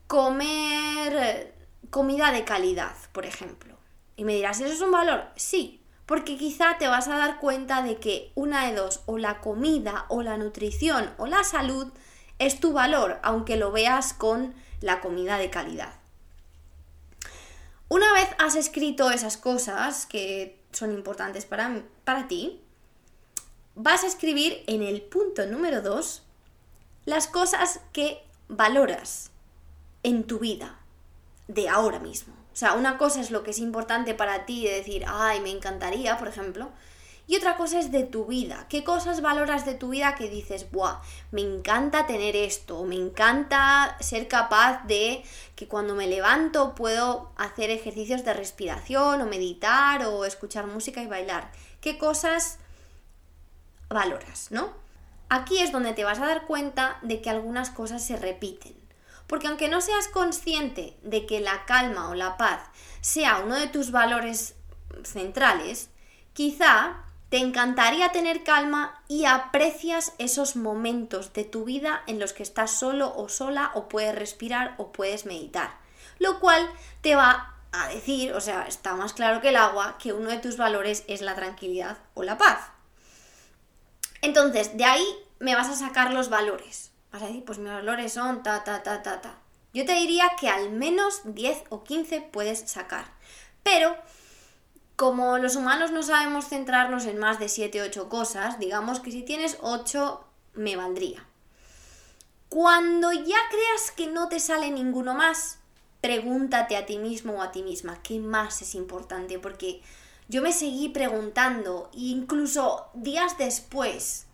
comer 0.06 1.52
comida 1.90 2.32
de 2.32 2.44
calidad, 2.44 2.96
por 3.12 3.26
ejemplo. 3.26 3.76
Y 4.16 4.24
me 4.24 4.34
dirás, 4.34 4.58
¿eso 4.62 4.72
es 4.72 4.80
un 4.80 4.90
valor? 4.90 5.26
Sí, 5.36 5.81
porque 6.12 6.36
quizá 6.36 6.76
te 6.76 6.88
vas 6.88 7.08
a 7.08 7.16
dar 7.16 7.40
cuenta 7.40 7.80
de 7.80 7.96
que 7.96 8.32
una 8.34 8.66
de 8.66 8.74
dos, 8.74 9.00
o 9.06 9.16
la 9.16 9.40
comida, 9.40 10.04
o 10.10 10.22
la 10.22 10.36
nutrición, 10.36 11.10
o 11.16 11.26
la 11.26 11.42
salud, 11.42 11.90
es 12.38 12.60
tu 12.60 12.74
valor, 12.74 13.18
aunque 13.22 13.56
lo 13.56 13.72
veas 13.72 14.12
con 14.12 14.54
la 14.82 15.00
comida 15.00 15.38
de 15.38 15.48
calidad. 15.48 15.94
Una 17.88 18.12
vez 18.12 18.28
has 18.38 18.56
escrito 18.56 19.10
esas 19.10 19.38
cosas 19.38 20.04
que 20.04 20.60
son 20.70 20.92
importantes 20.92 21.46
para, 21.46 21.82
para 22.04 22.28
ti, 22.28 22.60
vas 23.74 24.04
a 24.04 24.08
escribir 24.08 24.64
en 24.66 24.82
el 24.82 25.00
punto 25.00 25.46
número 25.46 25.80
2 25.80 26.24
las 27.06 27.26
cosas 27.26 27.80
que 27.94 28.22
valoras 28.48 29.30
en 30.02 30.24
tu 30.24 30.40
vida 30.40 30.78
de 31.48 31.70
ahora 31.70 32.00
mismo. 32.00 32.41
O 32.52 32.56
sea, 32.56 32.74
una 32.74 32.98
cosa 32.98 33.20
es 33.20 33.30
lo 33.30 33.42
que 33.42 33.52
es 33.52 33.58
importante 33.58 34.14
para 34.14 34.44
ti 34.44 34.64
de 34.64 34.74
decir, 34.74 35.04
ay, 35.06 35.40
me 35.40 35.50
encantaría, 35.50 36.18
por 36.18 36.28
ejemplo, 36.28 36.70
y 37.26 37.36
otra 37.36 37.56
cosa 37.56 37.78
es 37.78 37.92
de 37.92 38.02
tu 38.02 38.26
vida. 38.26 38.66
¿Qué 38.68 38.84
cosas 38.84 39.22
valoras 39.22 39.64
de 39.64 39.74
tu 39.74 39.90
vida 39.90 40.16
que 40.16 40.28
dices, 40.28 40.70
buah, 40.70 41.00
me 41.30 41.40
encanta 41.40 42.06
tener 42.06 42.36
esto, 42.36 42.84
me 42.84 42.96
encanta 42.96 43.96
ser 44.00 44.28
capaz 44.28 44.84
de 44.86 45.22
que 45.54 45.68
cuando 45.68 45.94
me 45.94 46.08
levanto 46.08 46.74
puedo 46.74 47.32
hacer 47.36 47.70
ejercicios 47.70 48.24
de 48.24 48.34
respiración 48.34 49.20
o 49.20 49.26
meditar 49.26 50.04
o 50.04 50.24
escuchar 50.24 50.66
música 50.66 51.00
y 51.00 51.06
bailar? 51.06 51.50
¿Qué 51.80 51.96
cosas 51.96 52.58
valoras, 53.88 54.48
no? 54.50 54.72
Aquí 55.28 55.60
es 55.60 55.72
donde 55.72 55.94
te 55.94 56.04
vas 56.04 56.18
a 56.18 56.26
dar 56.26 56.46
cuenta 56.46 56.98
de 57.02 57.22
que 57.22 57.30
algunas 57.30 57.70
cosas 57.70 58.04
se 58.04 58.16
repiten. 58.16 58.74
Porque 59.32 59.48
aunque 59.48 59.70
no 59.70 59.80
seas 59.80 60.08
consciente 60.08 60.94
de 61.00 61.24
que 61.24 61.40
la 61.40 61.64
calma 61.64 62.10
o 62.10 62.14
la 62.14 62.36
paz 62.36 62.68
sea 63.00 63.38
uno 63.38 63.54
de 63.54 63.66
tus 63.66 63.90
valores 63.90 64.56
centrales, 65.04 65.88
quizá 66.34 66.98
te 67.30 67.38
encantaría 67.38 68.12
tener 68.12 68.44
calma 68.44 69.02
y 69.08 69.24
aprecias 69.24 70.12
esos 70.18 70.54
momentos 70.54 71.32
de 71.32 71.44
tu 71.44 71.64
vida 71.64 72.02
en 72.06 72.18
los 72.18 72.34
que 72.34 72.42
estás 72.42 72.72
solo 72.72 73.10
o 73.16 73.30
sola 73.30 73.70
o 73.72 73.88
puedes 73.88 74.14
respirar 74.14 74.74
o 74.76 74.92
puedes 74.92 75.24
meditar. 75.24 75.78
Lo 76.18 76.38
cual 76.38 76.70
te 77.00 77.16
va 77.16 77.54
a 77.72 77.88
decir, 77.88 78.34
o 78.34 78.40
sea, 78.42 78.66
está 78.66 78.96
más 78.96 79.14
claro 79.14 79.40
que 79.40 79.48
el 79.48 79.56
agua, 79.56 79.96
que 79.98 80.12
uno 80.12 80.28
de 80.28 80.40
tus 80.40 80.58
valores 80.58 81.04
es 81.08 81.22
la 81.22 81.34
tranquilidad 81.34 81.96
o 82.12 82.22
la 82.22 82.36
paz. 82.36 82.68
Entonces, 84.20 84.76
de 84.76 84.84
ahí 84.84 85.06
me 85.38 85.54
vas 85.54 85.70
a 85.70 85.74
sacar 85.74 86.12
los 86.12 86.28
valores. 86.28 86.91
Vas 87.12 87.22
a 87.22 87.26
decir, 87.26 87.44
pues 87.44 87.58
mis 87.58 87.70
valores 87.70 88.14
son 88.14 88.42
ta, 88.42 88.64
ta, 88.64 88.82
ta, 88.82 89.02
ta, 89.02 89.20
ta. 89.20 89.38
Yo 89.74 89.84
te 89.84 89.92
diría 89.92 90.32
que 90.40 90.48
al 90.48 90.70
menos 90.70 91.20
10 91.24 91.64
o 91.68 91.84
15 91.84 92.22
puedes 92.32 92.60
sacar. 92.70 93.04
Pero, 93.62 93.94
como 94.96 95.36
los 95.38 95.56
humanos 95.56 95.90
no 95.90 96.02
sabemos 96.02 96.48
centrarnos 96.48 97.04
en 97.04 97.18
más 97.18 97.38
de 97.38 97.48
7 97.48 97.82
o 97.82 97.84
8 97.84 98.08
cosas, 98.08 98.58
digamos 98.58 99.00
que 99.00 99.10
si 99.10 99.22
tienes 99.22 99.58
8 99.60 100.24
me 100.54 100.76
valdría. 100.76 101.26
Cuando 102.48 103.12
ya 103.12 103.38
creas 103.50 103.90
que 103.94 104.06
no 104.06 104.28
te 104.28 104.40
sale 104.40 104.70
ninguno 104.70 105.14
más, 105.14 105.58
pregúntate 106.00 106.76
a 106.76 106.86
ti 106.86 106.98
mismo 106.98 107.34
o 107.34 107.42
a 107.42 107.52
ti 107.52 107.62
misma 107.62 108.02
qué 108.02 108.20
más 108.20 108.60
es 108.62 108.74
importante, 108.74 109.38
porque 109.38 109.82
yo 110.28 110.42
me 110.42 110.52
seguí 110.52 110.88
preguntando, 110.88 111.90
incluso 111.92 112.88
días 112.94 113.38
después 113.38 114.26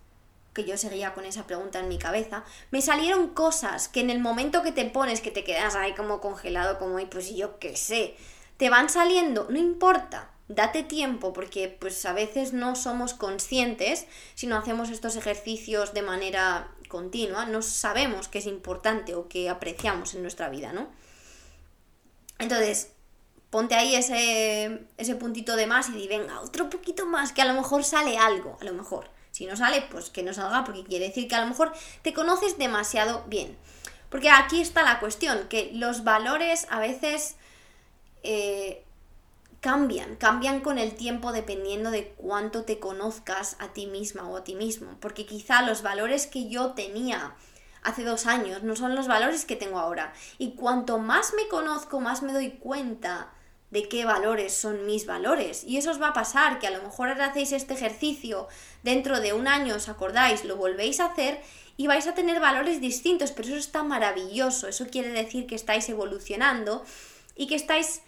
que 0.59 0.69
yo 0.69 0.77
seguía 0.77 1.13
con 1.13 1.23
esa 1.23 1.47
pregunta 1.47 1.79
en 1.79 1.87
mi 1.87 1.97
cabeza, 1.97 2.43
me 2.69 2.81
salieron 2.81 3.29
cosas 3.29 3.87
que 3.87 4.01
en 4.01 4.09
el 4.09 4.19
momento 4.19 4.61
que 4.61 4.73
te 4.73 4.83
pones, 4.85 5.21
que 5.21 5.31
te 5.31 5.45
quedas 5.45 5.75
ahí 5.75 5.93
como 5.93 6.19
congelado, 6.19 6.77
como, 6.79 6.99
pues 7.09 7.33
yo 7.33 7.59
qué 7.59 7.77
sé, 7.77 8.15
te 8.57 8.69
van 8.69 8.89
saliendo, 8.89 9.47
no 9.49 9.57
importa, 9.57 10.31
date 10.49 10.83
tiempo, 10.83 11.31
porque 11.31 11.69
pues 11.79 12.05
a 12.05 12.11
veces 12.11 12.51
no 12.51 12.75
somos 12.75 13.13
conscientes 13.13 14.05
si 14.35 14.47
no 14.47 14.57
hacemos 14.57 14.89
estos 14.89 15.15
ejercicios 15.15 15.93
de 15.93 16.01
manera 16.01 16.71
continua, 16.89 17.45
no 17.45 17.61
sabemos 17.61 18.27
qué 18.27 18.39
es 18.39 18.45
importante 18.45 19.15
o 19.15 19.29
qué 19.29 19.47
apreciamos 19.49 20.13
en 20.13 20.23
nuestra 20.23 20.49
vida, 20.49 20.73
¿no? 20.73 20.89
Entonces, 22.37 22.91
ponte 23.49 23.75
ahí 23.75 23.95
ese, 23.95 24.87
ese 24.97 25.15
puntito 25.15 25.55
de 25.55 25.67
más 25.67 25.87
y 25.87 25.93
di, 25.93 26.07
venga, 26.09 26.41
otro 26.41 26.69
poquito 26.69 27.05
más, 27.05 27.31
que 27.31 27.41
a 27.41 27.45
lo 27.45 27.53
mejor 27.53 27.85
sale 27.85 28.17
algo, 28.17 28.57
a 28.59 28.65
lo 28.65 28.73
mejor. 28.73 29.18
Si 29.39 29.45
no 29.45 29.55
sale, 29.55 29.87
pues 29.89 30.09
que 30.09 30.21
no 30.21 30.33
salga, 30.33 30.65
porque 30.65 30.83
quiere 30.83 31.07
decir 31.07 31.29
que 31.29 31.35
a 31.35 31.39
lo 31.39 31.47
mejor 31.47 31.71
te 32.01 32.13
conoces 32.13 32.57
demasiado 32.57 33.23
bien. 33.27 33.57
Porque 34.09 34.29
aquí 34.29 34.59
está 34.59 34.83
la 34.83 34.99
cuestión, 34.99 35.47
que 35.47 35.71
los 35.73 36.03
valores 36.03 36.67
a 36.69 36.81
veces 36.81 37.37
eh, 38.23 38.83
cambian, 39.61 40.17
cambian 40.17 40.59
con 40.59 40.77
el 40.77 40.93
tiempo 40.93 41.31
dependiendo 41.31 41.89
de 41.89 42.09
cuánto 42.17 42.65
te 42.65 42.79
conozcas 42.79 43.55
a 43.59 43.69
ti 43.69 43.87
misma 43.87 44.27
o 44.27 44.35
a 44.35 44.43
ti 44.43 44.55
mismo. 44.55 44.97
Porque 44.99 45.25
quizá 45.25 45.61
los 45.61 45.83
valores 45.83 46.27
que 46.27 46.49
yo 46.49 46.71
tenía 46.71 47.33
hace 47.81 48.03
dos 48.03 48.25
años 48.25 48.63
no 48.63 48.75
son 48.75 48.93
los 48.93 49.07
valores 49.07 49.45
que 49.45 49.55
tengo 49.55 49.79
ahora. 49.79 50.11
Y 50.37 50.55
cuanto 50.55 50.99
más 50.99 51.33
me 51.33 51.47
conozco, 51.47 52.01
más 52.01 52.23
me 52.23 52.33
doy 52.33 52.57
cuenta 52.57 53.31
de 53.71 53.87
qué 53.87 54.05
valores 54.05 54.53
son 54.53 54.85
mis 54.85 55.05
valores. 55.05 55.63
Y 55.63 55.77
eso 55.77 55.91
os 55.91 56.01
va 56.01 56.09
a 56.09 56.13
pasar, 56.13 56.59
que 56.59 56.67
a 56.67 56.71
lo 56.71 56.81
mejor 56.81 57.09
ahora 57.09 57.27
hacéis 57.27 57.51
este 57.51 57.73
ejercicio, 57.73 58.47
dentro 58.83 59.19
de 59.19 59.33
un 59.33 59.47
año 59.47 59.75
os 59.75 59.89
acordáis, 59.89 60.43
lo 60.45 60.55
volvéis 60.55 60.99
a 60.99 61.05
hacer 61.05 61.41
y 61.77 61.87
vais 61.87 62.07
a 62.07 62.13
tener 62.13 62.39
valores 62.39 62.81
distintos, 62.81 63.31
pero 63.31 63.47
eso 63.47 63.57
está 63.57 63.83
maravilloso, 63.83 64.67
eso 64.67 64.87
quiere 64.87 65.09
decir 65.09 65.47
que 65.47 65.55
estáis 65.55 65.87
evolucionando 65.87 66.83
y 67.35 67.47
que 67.47 67.55
estáis 67.55 68.01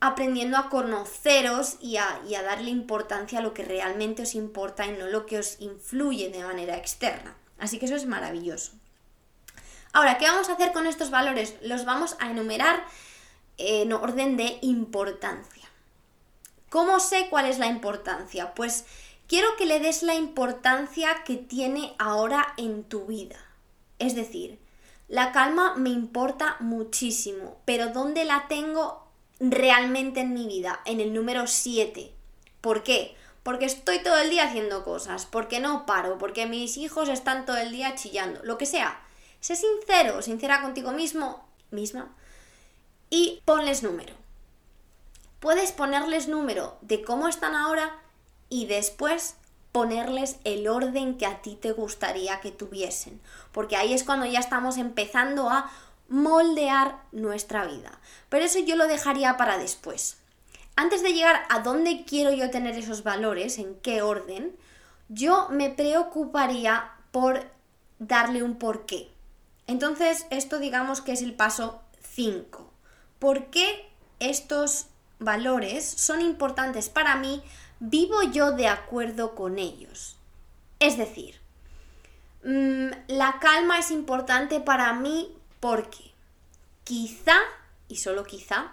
aprendiendo 0.00 0.58
a 0.58 0.68
conoceros 0.68 1.78
y 1.80 1.96
a, 1.96 2.20
y 2.28 2.34
a 2.34 2.42
darle 2.42 2.70
importancia 2.70 3.38
a 3.38 3.42
lo 3.42 3.54
que 3.54 3.64
realmente 3.64 4.22
os 4.22 4.34
importa 4.34 4.86
y 4.86 4.92
no 4.92 5.06
lo 5.06 5.24
que 5.24 5.38
os 5.38 5.60
influye 5.60 6.28
de 6.28 6.42
manera 6.42 6.76
externa. 6.76 7.36
Así 7.58 7.78
que 7.78 7.86
eso 7.86 7.94
es 7.94 8.04
maravilloso. 8.04 8.72
Ahora, 9.94 10.18
¿qué 10.18 10.26
vamos 10.26 10.50
a 10.50 10.54
hacer 10.54 10.72
con 10.72 10.86
estos 10.86 11.10
valores? 11.10 11.54
Los 11.62 11.84
vamos 11.84 12.16
a 12.18 12.30
enumerar 12.30 12.84
en 13.58 13.92
orden 13.92 14.36
de 14.36 14.58
importancia. 14.62 15.64
¿Cómo 16.70 16.98
sé 16.98 17.28
cuál 17.30 17.46
es 17.46 17.58
la 17.58 17.68
importancia? 17.68 18.54
Pues 18.54 18.84
quiero 19.28 19.48
que 19.56 19.66
le 19.66 19.80
des 19.80 20.02
la 20.02 20.14
importancia 20.14 21.22
que 21.24 21.36
tiene 21.36 21.94
ahora 21.98 22.54
en 22.56 22.84
tu 22.84 23.06
vida. 23.06 23.36
Es 23.98 24.14
decir, 24.14 24.58
la 25.08 25.32
calma 25.32 25.74
me 25.76 25.90
importa 25.90 26.56
muchísimo, 26.60 27.58
pero 27.64 27.88
¿dónde 27.88 28.24
la 28.24 28.46
tengo 28.48 29.06
realmente 29.38 30.20
en 30.20 30.34
mi 30.34 30.46
vida? 30.46 30.80
En 30.84 31.00
el 31.00 31.12
número 31.12 31.46
7. 31.46 32.12
¿Por 32.60 32.82
qué? 32.82 33.14
Porque 33.42 33.66
estoy 33.66 34.02
todo 34.02 34.16
el 34.18 34.30
día 34.30 34.44
haciendo 34.44 34.82
cosas, 34.82 35.26
porque 35.26 35.60
no 35.60 35.84
paro, 35.86 36.16
porque 36.18 36.46
mis 36.46 36.76
hijos 36.78 37.08
están 37.08 37.44
todo 37.44 37.58
el 37.58 37.70
día 37.70 37.94
chillando, 37.94 38.40
lo 38.42 38.56
que 38.56 38.66
sea. 38.66 39.00
Sé 39.40 39.54
sincero, 39.56 40.22
sincera 40.22 40.62
contigo 40.62 40.92
mismo, 40.92 41.46
misma, 41.70 42.16
y 43.14 43.40
ponles 43.44 43.84
número. 43.84 44.12
Puedes 45.38 45.70
ponerles 45.70 46.26
número 46.26 46.76
de 46.80 47.04
cómo 47.04 47.28
están 47.28 47.54
ahora 47.54 47.96
y 48.48 48.66
después 48.66 49.36
ponerles 49.70 50.38
el 50.42 50.66
orden 50.66 51.16
que 51.16 51.24
a 51.24 51.40
ti 51.40 51.54
te 51.54 51.70
gustaría 51.70 52.40
que 52.40 52.50
tuviesen, 52.50 53.20
porque 53.52 53.76
ahí 53.76 53.94
es 53.94 54.02
cuando 54.02 54.26
ya 54.26 54.40
estamos 54.40 54.78
empezando 54.78 55.48
a 55.48 55.70
moldear 56.08 57.04
nuestra 57.12 57.64
vida. 57.64 58.00
Pero 58.30 58.46
eso 58.46 58.58
yo 58.58 58.74
lo 58.74 58.88
dejaría 58.88 59.36
para 59.36 59.58
después. 59.58 60.16
Antes 60.74 61.04
de 61.04 61.12
llegar 61.12 61.44
a 61.50 61.60
dónde 61.60 62.04
quiero 62.04 62.32
yo 62.32 62.50
tener 62.50 62.76
esos 62.76 63.04
valores, 63.04 63.58
en 63.58 63.76
qué 63.76 64.02
orden, 64.02 64.56
yo 65.08 65.46
me 65.50 65.70
preocuparía 65.70 66.90
por 67.12 67.48
darle 68.00 68.42
un 68.42 68.58
porqué. 68.58 69.08
Entonces, 69.68 70.26
esto 70.30 70.58
digamos 70.58 71.00
que 71.00 71.12
es 71.12 71.22
el 71.22 71.34
paso 71.34 71.80
5. 72.00 72.73
¿Por 73.18 73.46
qué 73.46 73.88
estos 74.20 74.86
valores 75.18 75.84
son 75.84 76.20
importantes 76.20 76.88
para 76.88 77.16
mí? 77.16 77.42
¿Vivo 77.80 78.22
yo 78.22 78.52
de 78.52 78.68
acuerdo 78.68 79.34
con 79.34 79.58
ellos? 79.58 80.16
Es 80.80 80.98
decir, 80.98 81.40
mm, 82.44 82.88
la 83.08 83.38
calma 83.40 83.78
es 83.78 83.90
importante 83.90 84.60
para 84.60 84.92
mí 84.92 85.34
porque 85.60 86.12
quizá, 86.84 87.38
y 87.88 87.96
solo 87.96 88.24
quizá, 88.24 88.72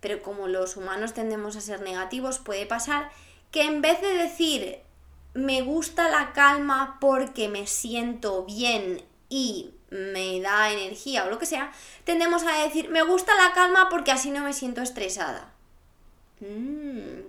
pero 0.00 0.22
como 0.22 0.48
los 0.48 0.76
humanos 0.76 1.14
tendemos 1.14 1.56
a 1.56 1.60
ser 1.60 1.80
negativos, 1.80 2.38
puede 2.38 2.66
pasar 2.66 3.10
que 3.50 3.62
en 3.62 3.80
vez 3.80 4.00
de 4.00 4.14
decir 4.14 4.80
me 5.34 5.62
gusta 5.62 6.08
la 6.08 6.32
calma 6.32 6.98
porque 7.00 7.48
me 7.48 7.66
siento 7.66 8.44
bien 8.44 9.02
y 9.28 9.70
me 10.12 10.40
da 10.40 10.72
energía 10.72 11.24
o 11.24 11.30
lo 11.30 11.38
que 11.38 11.46
sea, 11.46 11.72
tendemos 12.04 12.44
a 12.44 12.64
decir, 12.64 12.88
me 12.90 13.02
gusta 13.02 13.34
la 13.34 13.52
calma 13.52 13.88
porque 13.88 14.12
así 14.12 14.30
no 14.30 14.42
me 14.42 14.52
siento 14.52 14.82
estresada. 14.82 15.52
Mm. 16.40 17.20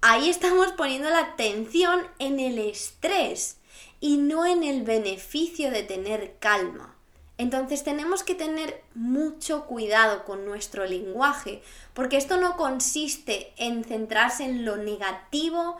Ahí 0.00 0.28
estamos 0.30 0.72
poniendo 0.72 1.10
la 1.10 1.20
atención 1.20 2.06
en 2.18 2.38
el 2.38 2.58
estrés 2.58 3.56
y 4.00 4.18
no 4.18 4.46
en 4.46 4.62
el 4.62 4.82
beneficio 4.82 5.70
de 5.70 5.82
tener 5.82 6.36
calma. 6.38 6.94
Entonces 7.36 7.84
tenemos 7.84 8.24
que 8.24 8.34
tener 8.34 8.82
mucho 8.94 9.64
cuidado 9.66 10.24
con 10.24 10.44
nuestro 10.44 10.86
lenguaje, 10.86 11.62
porque 11.94 12.16
esto 12.16 12.36
no 12.36 12.56
consiste 12.56 13.52
en 13.56 13.84
centrarse 13.84 14.44
en 14.44 14.64
lo 14.64 14.76
negativo 14.76 15.76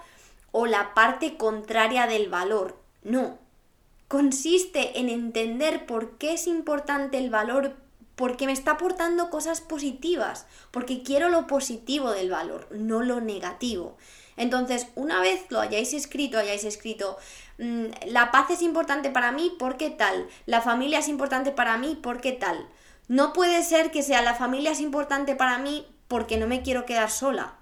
o 0.52 0.66
la 0.66 0.94
parte 0.94 1.37
contraria 1.37 2.06
del 2.06 2.28
valor, 2.28 2.78
no, 3.02 3.38
consiste 4.09 4.99
en 4.99 5.11
entender 5.11 5.87
por 5.87 6.16
qué 6.18 6.33
es 6.33 6.47
importante 6.47 7.18
el 7.18 7.31
valor, 7.31 7.77
porque 8.16 8.47
me 8.47 8.53
está 8.53 8.73
aportando 8.73 9.31
cosas 9.31 9.61
positivas, 9.61 10.47
porque 10.71 11.03
quiero 11.03 11.29
lo 11.29 11.47
positivo 11.47 12.11
del 12.11 12.31
valor, 12.31 12.66
no 12.71 13.03
lo 13.03 13.21
negativo. 13.21 13.97
Entonces, 14.37 14.88
una 14.94 15.21
vez 15.21 15.44
lo 15.51 15.61
hayáis 15.61 15.92
escrito, 15.92 16.38
hayáis 16.38 16.64
escrito, 16.64 17.18
mm, 17.59 17.87
la 18.07 18.31
paz 18.31 18.51
es 18.51 18.62
importante 18.62 19.11
para 19.11 19.31
mí, 19.31 19.53
¿por 19.59 19.77
qué 19.77 19.90
tal? 19.90 20.27
La 20.47 20.62
familia 20.62 21.01
es 21.01 21.09
importante 21.09 21.53
para 21.53 21.77
mí, 21.77 21.99
¿por 22.01 22.21
qué 22.21 22.33
tal? 22.33 22.66
No 23.09 23.33
puede 23.33 23.62
ser 23.62 23.90
que 23.90 24.03
sea 24.03 24.23
la 24.23 24.35
familia 24.35 24.73
es 24.73 24.81
importante 24.81 25.35
para 25.35 25.59
mí 25.59 25.87
porque 26.09 26.37
no 26.37 26.47
me 26.47 26.62
quiero 26.62 26.87
quedar 26.87 27.11
sola 27.11 27.55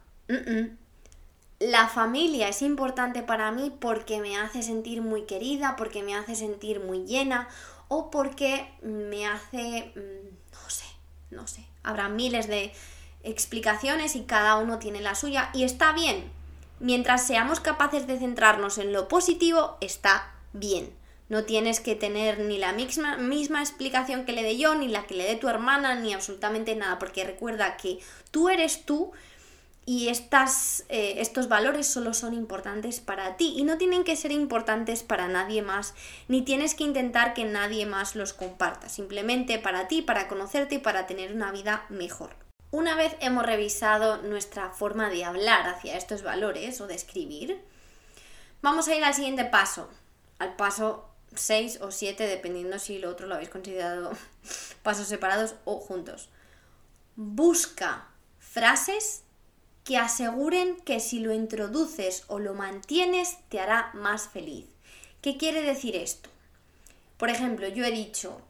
la 1.59 1.89
familia 1.89 2.49
es 2.49 2.63
importante 2.63 3.23
para 3.23 3.51
mí 3.51 3.75
porque 3.81 4.21
me 4.21 4.37
hace 4.37 4.63
sentir 4.63 5.01
muy 5.01 5.23
querida, 5.23 5.77
porque 5.77 6.03
me 6.03 6.15
hace 6.15 6.35
sentir 6.35 6.81
muy 6.81 7.05
llena 7.07 7.49
o 7.89 8.11
porque 8.11 8.69
me 8.83 9.27
hace, 9.27 9.93
mm, 9.95 10.53
no 10.53 10.71
sé, 10.71 10.85
no 11.31 11.47
sé, 11.47 11.65
habrá 11.83 12.09
miles 12.09 12.47
de 12.47 12.73
explicaciones 13.23 14.17
y 14.17 14.25
cada 14.25 14.57
uno 14.57 14.79
tiene 14.79 15.01
la 15.01 15.15
suya 15.15 15.51
y 15.55 15.65
está 15.65 15.93
bien. 15.93 16.31
Mientras 16.79 17.27
seamos 17.27 17.61
capaces 17.61 18.07
de 18.07 18.19
centrarnos 18.19 18.77
en 18.79 18.93
lo 18.93 19.09
positivo, 19.09 19.79
está 19.81 20.35
bien. 20.53 20.95
No 21.29 21.45
tienes 21.45 21.81
que 21.81 21.97
tener 21.97 22.39
ni 22.39 22.59
la 22.59 22.73
misma, 22.73 23.17
misma 23.17 23.61
explicación 23.61 24.27
que 24.27 24.33
le 24.33 24.43
dé 24.43 24.59
yo, 24.59 24.75
ni 24.75 24.87
la 24.87 25.07
que 25.07 25.15
le 25.15 25.25
dé 25.25 25.37
tu 25.37 25.49
hermana, 25.49 25.95
ni 25.95 26.13
absolutamente 26.13 26.77
nada, 26.77 26.99
porque 26.99 27.25
recuerda 27.25 27.77
que 27.79 27.99
tú 28.31 28.49
eres 28.49 28.85
tú 28.85 29.13
y 29.89 30.09
estas, 30.09 30.85
eh, 30.89 31.15
estos 31.19 31.49
valores 31.49 31.87
solo 31.87 32.13
son 32.13 32.35
importantes 32.35 32.99
para 32.99 33.37
ti 33.37 33.55
y 33.57 33.63
no 33.63 33.79
tienen 33.79 34.03
que 34.03 34.17
ser 34.17 34.33
importantes 34.33 35.05
para 35.05 35.29
nadie 35.29 35.63
más, 35.63 35.95
ni 36.27 36.43
tienes 36.43 36.75
que 36.75 36.83
intentar 36.83 37.35
que 37.35 37.45
nadie 37.45 37.87
más 37.87 38.17
los 38.17 38.33
comparta, 38.33 38.89
simplemente 38.89 39.61
para 39.61 39.87
ti, 39.87 40.03
para 40.03 40.27
conocerte 40.27 40.75
y 40.75 40.79
para 40.79 41.07
tener 41.07 41.33
una 41.33 41.53
vida 41.53 41.87
mejor. 41.89 42.35
una 42.73 42.97
vez 42.97 43.17
hemos 43.21 43.47
revisado 43.47 44.21
nuestra 44.23 44.71
forma 44.71 45.09
de 45.09 45.25
hablar 45.25 45.69
hacia 45.69 45.97
estos 45.97 46.23
valores 46.23 46.81
o 46.81 46.89
de 46.89 46.97
escribir, 46.97 47.63
vamos 48.61 48.89
a 48.89 48.97
ir 48.97 49.05
al 49.05 49.15
siguiente 49.15 49.45
paso, 49.45 49.89
al 50.41 50.57
paso 50.57 51.09
6 51.37 51.81
o 51.83 51.93
7, 51.93 52.27
dependiendo 52.27 52.79
si 52.81 52.99
lo 52.99 53.09
otro 53.09 53.29
lo 53.29 53.37
habéis 53.37 53.51
considerado 53.51 54.11
pasos 54.83 55.07
separados 55.07 55.55
o 55.65 55.79
juntos. 55.79 56.29
Busca 57.15 58.09
frases 58.41 59.23
que 59.87 59.97
aseguren 59.97 60.77
que 60.81 60.99
si 60.99 61.21
lo 61.21 61.33
introduces 61.33 62.25
o 62.27 62.41
lo 62.41 62.55
mantienes 62.55 63.39
te 63.49 63.61
hará 63.61 63.93
más 63.95 64.29
feliz. 64.29 64.67
¿Qué 65.23 65.37
quiere 65.37 65.63
decir 65.63 65.95
esto? 65.95 66.29
Por 67.17 67.31
ejemplo, 67.31 67.69
yo 67.69 67.85
he 67.85 67.93
dicho, 67.93 68.43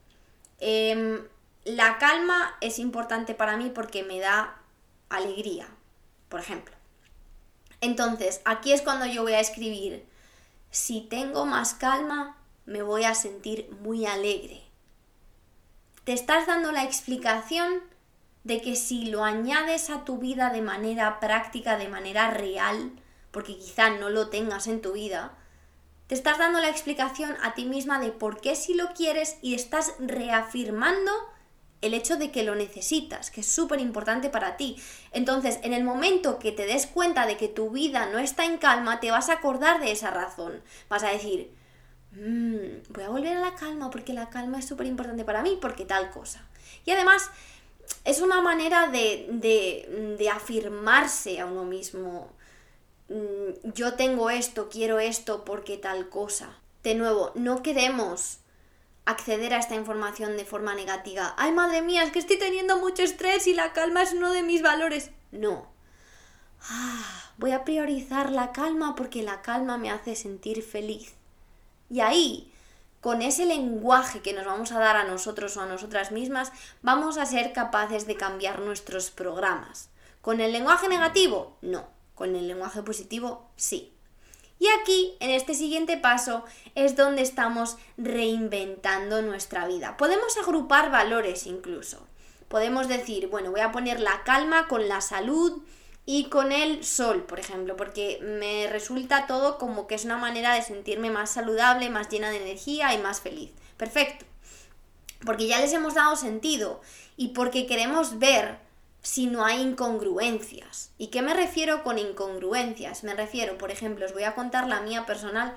em, 0.61 1.23
la 1.65 1.99
calma 1.99 2.57
es 2.63 2.79
importante 2.79 3.35
para 3.35 3.59
mí 3.59 3.71
porque 3.73 4.03
me 4.03 4.19
da 4.19 4.57
alegría, 5.11 5.69
por 6.31 6.41
ejemplo. 6.41 6.75
Entonces, 7.83 8.41
aquí 8.47 8.73
es 8.73 8.81
cuando 8.81 9.05
yo 9.05 9.23
voy 9.23 9.35
a 9.35 9.41
escribir, 9.41 10.07
si 10.71 11.03
tengo 11.03 11.45
más 11.45 11.75
calma, 11.75 12.39
me 12.65 12.81
voy 12.81 13.05
a 13.05 13.15
sentir 13.15 13.69
muy 13.83 14.07
alegre. 14.07 14.63
Te 16.05 16.15
estás 16.15 16.47
dando 16.47 16.73
la 16.73 16.85
explicación 16.85 17.83
de 18.47 18.61
que 18.61 18.77
si 18.77 19.07
lo 19.07 19.25
añades 19.25 19.91
a 19.91 20.05
tu 20.05 20.19
vida 20.19 20.51
de 20.51 20.63
manera 20.63 21.19
práctica, 21.19 21.77
de 21.77 21.89
manera 21.89 22.31
real, 22.31 22.93
porque 23.33 23.59
quizá 23.59 23.91
no 23.91 24.09
lo 24.09 24.29
tengas 24.29 24.69
en 24.69 24.81
tu 24.81 24.93
vida, 24.93 25.37
te 26.07 26.15
estás 26.15 26.39
dando 26.39 26.61
la 26.61 26.69
explicación 26.69 27.35
a 27.43 27.55
ti 27.55 27.65
misma 27.65 27.99
de 27.99 28.13
por 28.13 28.41
qué 28.41 28.55
si 28.55 28.75
lo 28.75 28.93
quieres 28.95 29.39
y 29.43 29.55
estás 29.57 29.95
reafirmando 29.99 31.11
el 31.81 31.93
hecho 31.93 32.17
de 32.17 32.31
que 32.31 32.45
lo 32.45 32.55
necesitas, 32.55 33.33
que 33.33 33.41
es 33.41 33.51
súper 33.51 33.81
importante 33.81 34.31
para 34.31 34.57
ti. 34.57 34.81
Entonces, 35.11 35.59
en 35.65 35.73
el 35.73 35.83
momento 35.83 36.39
que 36.39 36.53
te 36.53 36.67
des 36.67 36.87
cuenta 36.87 37.27
de 37.27 37.37
que 37.37 37.49
tu 37.49 37.71
vida 37.71 38.07
no 38.07 38.21
está 38.21 38.45
en 38.45 38.59
calma, 38.59 39.01
te 39.01 39.11
vas 39.11 39.29
a 39.29 39.35
acordar 39.35 39.81
de 39.81 39.91
esa 39.91 40.13
razón. 40.13 40.63
Vas 40.89 41.03
a 41.03 41.11
decir, 41.11 41.53
mm, 42.13 42.93
voy 42.93 43.03
a 43.03 43.09
volver 43.09 43.37
a 43.37 43.41
la 43.41 43.57
calma 43.57 43.91
porque 43.91 44.13
la 44.13 44.31
calma 44.31 44.61
es 44.61 44.67
súper 44.67 44.87
importante 44.87 45.25
para 45.25 45.43
mí, 45.43 45.59
porque 45.61 45.85
tal 45.85 46.11
cosa. 46.11 46.47
Y 46.85 46.93
además, 46.93 47.29
es 48.05 48.21
una 48.21 48.41
manera 48.41 48.89
de, 48.89 49.27
de, 49.31 50.17
de 50.19 50.31
afirmarse 50.31 51.41
a 51.41 51.47
uno 51.47 51.65
mismo. 51.65 52.31
Mm, 53.09 53.73
yo 53.75 53.95
tengo 53.95 54.31
esto, 54.31 54.69
quiero 54.69 54.99
esto 54.99 55.45
porque 55.45 55.77
tal 55.77 56.09
cosa. 56.09 56.59
De 56.83 56.95
nuevo, 56.95 57.33
no 57.35 57.63
queremos 57.63 58.39
acceder 59.07 59.55
a 59.55 59.59
esta 59.59 59.75
información 59.75 60.37
de 60.37 60.45
forma 60.45 60.75
negativa. 60.75 61.35
Ay, 61.39 61.53
madre 61.53 61.83
mía, 61.83 62.03
es 62.03 62.11
que 62.13 62.19
estoy 62.19 62.39
teniendo 62.39 62.77
mucho 62.79 63.03
estrés 63.03 63.47
y 63.47 63.55
la 63.55 63.73
calma 63.73 64.03
es 64.03 64.13
uno 64.13 64.33
de 64.33 64.43
mis 64.43 64.63
valores. 64.63 65.11
No. 65.31 65.69
Ah, 66.69 67.33
voy 67.39 67.53
a 67.53 67.65
priorizar 67.65 68.31
la 68.31 68.53
calma 68.53 68.97
porque 68.97 69.23
la 69.23 69.43
calma 69.43 69.79
me 69.79 69.91
hace 69.91 70.17
sentir 70.17 70.63
feliz. 70.63 71.15
Y 71.89 72.01
ahí, 72.01 72.53
con 73.07 73.23
ese 73.23 73.47
lenguaje 73.47 74.19
que 74.19 74.33
nos 74.33 74.47
vamos 74.47 74.73
a 74.73 74.81
dar 74.81 74.97
a 74.97 75.05
nosotros 75.05 75.57
o 75.57 75.61
a 75.61 75.67
nosotras 75.67 76.11
mismas, 76.11 76.51
vamos 76.83 77.19
a 77.19 77.25
ser 77.25 77.53
capaces 77.53 78.05
de 78.09 78.17
cambiar 78.17 78.59
nuestros 78.59 79.13
programas. 79.13 79.91
¿Con 80.21 80.41
el 80.41 80.51
lenguaje 80.51 80.89
negativo? 80.89 81.57
No. 81.63 81.87
Con 82.17 82.35
el 82.35 82.49
lenguaje 82.49 82.83
positivo, 82.83 83.49
sí. 83.55 83.93
Y 84.59 84.67
aquí, 84.81 85.17
en 85.21 85.31
este 85.31 85.55
siguiente 85.55 85.97
paso, 85.97 86.43
es 86.75 86.97
donde 86.97 87.23
estamos 87.23 87.77
reinventando 87.97 89.23
nuestra 89.23 89.69
vida. 89.69 89.97
Podemos 89.97 90.37
agrupar 90.39 90.91
valores 90.91 91.47
incluso. 91.47 92.05
Podemos 92.49 92.89
decir, 92.89 93.29
bueno, 93.29 93.53
voy 93.53 93.61
a 93.61 93.71
poner 93.71 94.01
la 94.01 94.25
calma 94.25 94.67
con 94.67 94.89
la 94.89 95.01
salud 95.01 95.63
y 96.09 96.27
con 96.27 96.53
el 96.53 96.85
sol, 96.85 97.25
por 97.25 97.41
ejemplo, 97.41 97.77
porque 97.77 98.21
me 98.23 98.69
resulta 98.69 99.27
todo 99.27 99.59
como 99.59 99.89
que 99.89 99.97
es 99.97 100.05
una 100.05 100.17
manera 100.17 100.55
de 100.55 100.63
sentirme 100.63 101.11
más 101.11 101.31
saludable, 101.31 101.91
más 101.91 102.09
llena 102.09 102.31
de 102.31 102.41
energía 102.41 102.95
y 102.95 102.99
más 102.99 103.21
feliz. 103.21 103.51
Perfecto. 103.77 104.25
Porque 105.25 105.49
ya 105.49 105.61
les 105.61 105.73
hemos 105.73 105.95
dado 105.95 106.15
sentido 106.15 106.81
y 107.17 107.29
porque 107.29 107.67
queremos 107.67 108.21
ver 108.21 108.59
si 109.03 109.27
no 109.27 109.45
hay 109.45 109.61
incongruencias. 109.61 110.93
¿Y 110.97 111.09
qué 111.09 111.23
me 111.23 111.35
refiero 111.35 111.83
con 111.83 111.99
incongruencias? 111.99 113.03
Me 113.03 113.15
refiero, 113.15 113.59
por 113.59 113.73
ejemplo, 113.73 114.07
os 114.07 114.13
voy 114.13 114.23
a 114.23 114.37
contar 114.37 114.69
la 114.69 114.81
mía 114.81 115.07
personal, 115.07 115.57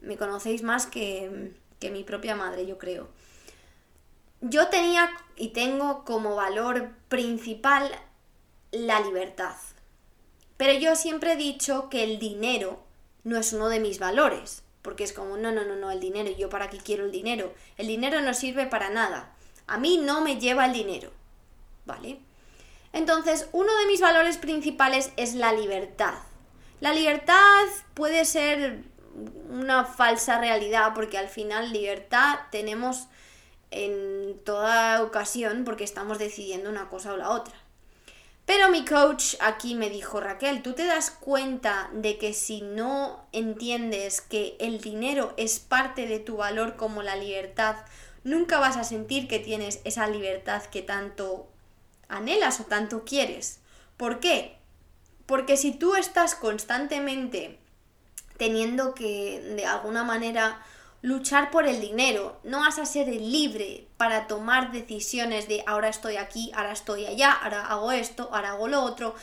me 0.00 0.16
conocéis 0.16 0.62
más 0.62 0.86
que, 0.86 1.52
que 1.80 1.90
mi 1.90 2.04
propia 2.04 2.36
madre, 2.36 2.66
yo 2.66 2.78
creo. 2.78 3.08
Yo 4.40 4.68
tenía 4.68 5.10
y 5.36 5.48
tengo 5.48 6.04
como 6.04 6.36
valor 6.36 6.90
principal 7.08 7.90
la 8.72 9.00
libertad. 9.00 9.54
Pero 10.56 10.72
yo 10.72 10.96
siempre 10.96 11.32
he 11.32 11.36
dicho 11.36 11.88
que 11.88 12.04
el 12.04 12.18
dinero 12.18 12.82
no 13.24 13.38
es 13.38 13.52
uno 13.52 13.68
de 13.68 13.80
mis 13.80 13.98
valores, 13.98 14.62
porque 14.82 15.04
es 15.04 15.12
como, 15.12 15.36
no, 15.36 15.52
no, 15.52 15.64
no, 15.64 15.76
no, 15.76 15.90
el 15.90 16.00
dinero, 16.00 16.30
¿yo 16.36 16.48
para 16.48 16.68
qué 16.68 16.78
quiero 16.78 17.04
el 17.04 17.12
dinero? 17.12 17.54
El 17.76 17.86
dinero 17.86 18.20
no 18.20 18.34
sirve 18.34 18.66
para 18.66 18.90
nada. 18.90 19.34
A 19.66 19.78
mí 19.78 19.98
no 19.98 20.20
me 20.22 20.40
lleva 20.40 20.66
el 20.66 20.72
dinero, 20.72 21.12
¿vale? 21.84 22.18
Entonces, 22.92 23.48
uno 23.52 23.74
de 23.78 23.86
mis 23.86 24.00
valores 24.00 24.38
principales 24.38 25.12
es 25.16 25.34
la 25.34 25.52
libertad. 25.52 26.14
La 26.80 26.92
libertad 26.92 27.64
puede 27.94 28.24
ser 28.24 28.82
una 29.48 29.84
falsa 29.84 30.38
realidad 30.38 30.92
porque 30.94 31.18
al 31.18 31.28
final 31.28 31.72
libertad 31.72 32.40
tenemos 32.50 33.08
en 33.70 34.38
toda 34.44 35.02
ocasión 35.02 35.64
porque 35.64 35.84
estamos 35.84 36.18
decidiendo 36.18 36.70
una 36.70 36.88
cosa 36.88 37.12
o 37.12 37.16
la 37.16 37.30
otra. 37.30 37.54
Pero 38.44 38.68
mi 38.70 38.84
coach 38.84 39.36
aquí 39.40 39.74
me 39.74 39.88
dijo, 39.88 40.20
Raquel, 40.20 40.62
¿tú 40.62 40.72
te 40.72 40.84
das 40.84 41.10
cuenta 41.10 41.90
de 41.92 42.18
que 42.18 42.34
si 42.34 42.60
no 42.60 43.24
entiendes 43.32 44.20
que 44.20 44.56
el 44.58 44.80
dinero 44.80 45.32
es 45.36 45.60
parte 45.60 46.06
de 46.06 46.18
tu 46.18 46.38
valor 46.38 46.76
como 46.76 47.02
la 47.02 47.16
libertad, 47.16 47.76
nunca 48.24 48.58
vas 48.58 48.76
a 48.76 48.84
sentir 48.84 49.28
que 49.28 49.38
tienes 49.38 49.80
esa 49.84 50.08
libertad 50.08 50.64
que 50.64 50.82
tanto 50.82 51.48
anhelas 52.08 52.60
o 52.60 52.64
tanto 52.64 53.04
quieres. 53.04 53.60
¿Por 53.96 54.18
qué? 54.20 54.56
Porque 55.26 55.56
si 55.56 55.72
tú 55.72 55.94
estás 55.94 56.34
constantemente 56.34 57.58
teniendo 58.38 58.94
que 58.94 59.40
de 59.40 59.66
alguna 59.66 60.02
manera 60.02 60.60
luchar 61.02 61.50
por 61.50 61.66
el 61.66 61.80
dinero, 61.80 62.38
no 62.44 62.60
vas 62.60 62.78
a 62.78 62.86
ser 62.86 63.08
libre 63.08 63.88
para 63.96 64.28
tomar 64.28 64.70
decisiones 64.70 65.48
de 65.48 65.64
ahora 65.66 65.88
estoy 65.88 66.16
aquí, 66.16 66.52
ahora 66.54 66.72
estoy 66.72 67.06
allá, 67.06 67.32
ahora 67.32 67.66
hago 67.66 67.90
esto, 67.90 68.30
ahora 68.32 68.50
hago 68.50 68.68
lo 68.68 68.82
otro, 68.82 69.14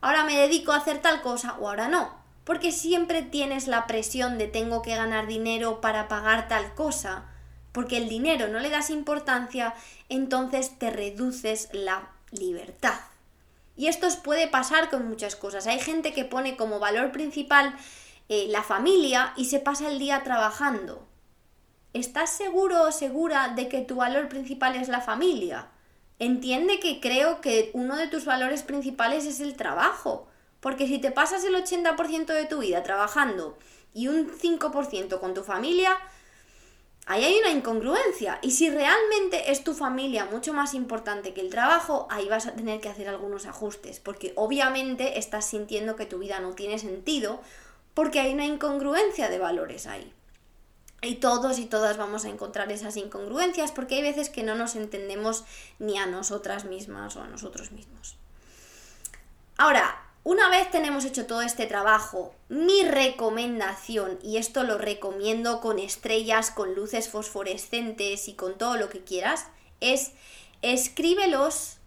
ahora 0.00 0.24
me 0.24 0.36
dedico 0.36 0.72
a 0.72 0.78
hacer 0.78 1.00
tal 1.00 1.22
cosa 1.22 1.56
o 1.60 1.68
ahora 1.68 1.88
no. 1.88 2.18
Porque 2.44 2.72
siempre 2.72 3.22
tienes 3.22 3.68
la 3.68 3.86
presión 3.86 4.38
de 4.38 4.48
tengo 4.48 4.82
que 4.82 4.96
ganar 4.96 5.26
dinero 5.26 5.80
para 5.80 6.08
pagar 6.08 6.48
tal 6.48 6.74
cosa. 6.74 7.26
Porque 7.72 7.98
el 7.98 8.08
dinero 8.08 8.48
no 8.48 8.58
le 8.58 8.70
das 8.70 8.88
importancia, 8.88 9.74
entonces 10.08 10.78
te 10.78 10.90
reduces 10.90 11.68
la 11.72 12.08
libertad. 12.30 12.98
Y 13.76 13.86
esto 13.86 14.08
puede 14.24 14.48
pasar 14.48 14.88
con 14.88 15.06
muchas 15.08 15.36
cosas. 15.36 15.66
Hay 15.66 15.78
gente 15.78 16.14
que 16.14 16.24
pone 16.24 16.56
como 16.56 16.80
valor 16.80 17.12
principal 17.12 17.76
eh, 18.30 18.46
la 18.48 18.62
familia 18.62 19.34
y 19.36 19.44
se 19.44 19.60
pasa 19.60 19.88
el 19.88 19.98
día 19.98 20.24
trabajando. 20.24 21.06
¿Estás 21.98 22.30
seguro 22.30 22.84
o 22.84 22.92
segura 22.92 23.48
de 23.56 23.68
que 23.68 23.80
tu 23.80 23.96
valor 23.96 24.28
principal 24.28 24.76
es 24.76 24.86
la 24.86 25.00
familia? 25.00 25.66
Entiende 26.20 26.78
que 26.78 27.00
creo 27.00 27.40
que 27.40 27.70
uno 27.74 27.96
de 27.96 28.06
tus 28.06 28.24
valores 28.24 28.62
principales 28.62 29.26
es 29.26 29.40
el 29.40 29.56
trabajo. 29.56 30.28
Porque 30.60 30.86
si 30.86 31.00
te 31.00 31.10
pasas 31.10 31.42
el 31.42 31.56
80% 31.56 32.26
de 32.26 32.44
tu 32.44 32.58
vida 32.58 32.84
trabajando 32.84 33.58
y 33.92 34.06
un 34.06 34.30
5% 34.30 35.18
con 35.18 35.34
tu 35.34 35.42
familia, 35.42 35.98
ahí 37.06 37.24
hay 37.24 37.38
una 37.40 37.50
incongruencia. 37.50 38.38
Y 38.42 38.52
si 38.52 38.70
realmente 38.70 39.50
es 39.50 39.64
tu 39.64 39.74
familia 39.74 40.24
mucho 40.24 40.52
más 40.52 40.74
importante 40.74 41.34
que 41.34 41.40
el 41.40 41.50
trabajo, 41.50 42.06
ahí 42.10 42.28
vas 42.28 42.46
a 42.46 42.54
tener 42.54 42.80
que 42.80 42.90
hacer 42.90 43.08
algunos 43.08 43.46
ajustes, 43.46 43.98
porque 43.98 44.32
obviamente 44.36 45.18
estás 45.18 45.46
sintiendo 45.46 45.96
que 45.96 46.06
tu 46.06 46.18
vida 46.18 46.38
no 46.38 46.52
tiene 46.52 46.78
sentido, 46.78 47.40
porque 47.94 48.20
hay 48.20 48.32
una 48.32 48.46
incongruencia 48.46 49.28
de 49.28 49.40
valores 49.40 49.88
ahí. 49.88 50.12
Y 51.00 51.16
todos 51.16 51.58
y 51.58 51.66
todas 51.66 51.96
vamos 51.96 52.24
a 52.24 52.28
encontrar 52.28 52.72
esas 52.72 52.96
incongruencias 52.96 53.70
porque 53.70 53.96
hay 53.96 54.02
veces 54.02 54.30
que 54.30 54.42
no 54.42 54.56
nos 54.56 54.74
entendemos 54.74 55.44
ni 55.78 55.96
a 55.96 56.06
nosotras 56.06 56.64
mismas 56.64 57.14
o 57.16 57.22
a 57.22 57.28
nosotros 57.28 57.70
mismos. 57.70 58.16
Ahora, 59.56 60.02
una 60.24 60.50
vez 60.50 60.70
tenemos 60.70 61.04
hecho 61.04 61.26
todo 61.26 61.42
este 61.42 61.66
trabajo, 61.66 62.34
mi 62.48 62.82
recomendación, 62.82 64.18
y 64.22 64.36
esto 64.36 64.62
lo 64.62 64.76
recomiendo 64.76 65.60
con 65.60 65.78
estrellas, 65.78 66.50
con 66.50 66.74
luces 66.74 67.08
fosforescentes 67.08 68.28
y 68.28 68.34
con 68.34 68.58
todo 68.58 68.76
lo 68.76 68.90
que 68.90 69.04
quieras, 69.04 69.46
es 69.80 70.12
escríbelos, 70.62 71.78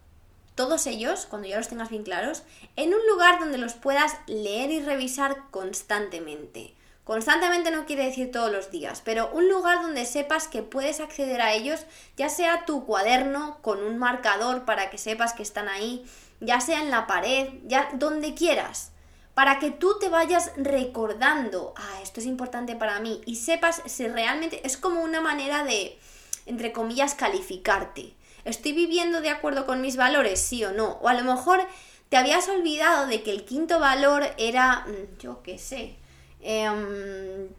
todos 0.56 0.88
ellos, 0.88 1.28
cuando 1.28 1.50
ya 1.50 1.58
los 1.58 1.68
tengas 1.68 1.90
bien 1.90 2.04
claros, 2.04 2.44
en 2.78 2.94
un 2.94 3.06
lugar 3.08 3.40
donde 3.40 3.58
los 3.58 3.74
puedas 3.74 4.14
leer 4.28 4.72
y 4.72 4.82
revisar 4.82 5.44
constantemente. 5.52 6.74
Constantemente 7.04 7.72
no 7.72 7.86
quiere 7.86 8.06
decir 8.06 8.32
todos 8.32 8.52
los 8.52 8.70
días, 8.70 9.02
pero 9.04 9.32
un 9.34 9.50
lugar 9.50 9.82
donde 9.82 10.06
sepas 10.06 10.48
que 10.48 10.62
puedes 10.62 11.00
acceder 11.00 11.42
a 11.42 11.54
ellos, 11.54 11.86
ya 12.16 12.30
sea 12.30 12.66
tu 12.66 12.86
cuaderno 12.86 13.58
con 13.62 13.82
un 13.82 13.98
marcador 13.98 14.66
para 14.66 14.92
que 14.92 15.00
sepas 15.00 15.34
que 15.34 15.42
están 15.42 15.68
ahí, 15.68 16.06
ya 16.40 16.62
sea 16.62 16.82
en 16.82 16.92
la 16.92 17.08
pared, 17.08 17.50
ya 17.66 17.90
donde 17.94 18.36
quieras, 18.36 18.92
para 19.34 19.58
que 19.58 19.72
tú 19.72 19.98
te 20.00 20.10
vayas 20.10 20.52
recordando, 20.58 21.74
ah, 21.76 22.00
esto 22.04 22.20
es 22.20 22.28
importante 22.28 22.76
para 22.76 23.00
mí, 23.00 23.22
y 23.26 23.38
sepas 23.38 23.82
si 23.88 24.08
realmente 24.08 24.66
es 24.66 24.78
como 24.78 25.02
una 25.02 25.22
manera 25.22 25.64
de, 25.64 25.98
entre 26.46 26.72
comillas, 26.72 27.16
calificarte. 27.16 28.14
¿Estoy 28.46 28.74
viviendo 28.74 29.22
de 29.22 29.30
acuerdo 29.30 29.66
con 29.66 29.82
mis 29.82 29.98
valores, 29.98 30.40
sí 30.40 30.64
o 30.66 30.72
no? 30.72 31.00
O 31.02 31.08
a 31.08 31.14
lo 31.16 31.24
mejor 31.24 31.66
te 32.10 32.18
habías 32.18 32.48
olvidado 32.50 33.08
de 33.08 33.24
que 33.24 33.32
el 33.32 33.46
quinto 33.46 33.80
valor 33.80 34.24
era, 34.38 34.86
mm, 34.88 35.18
yo 35.20 35.42
qué 35.44 35.58
sé, 35.58 35.96
em, 36.42 37.50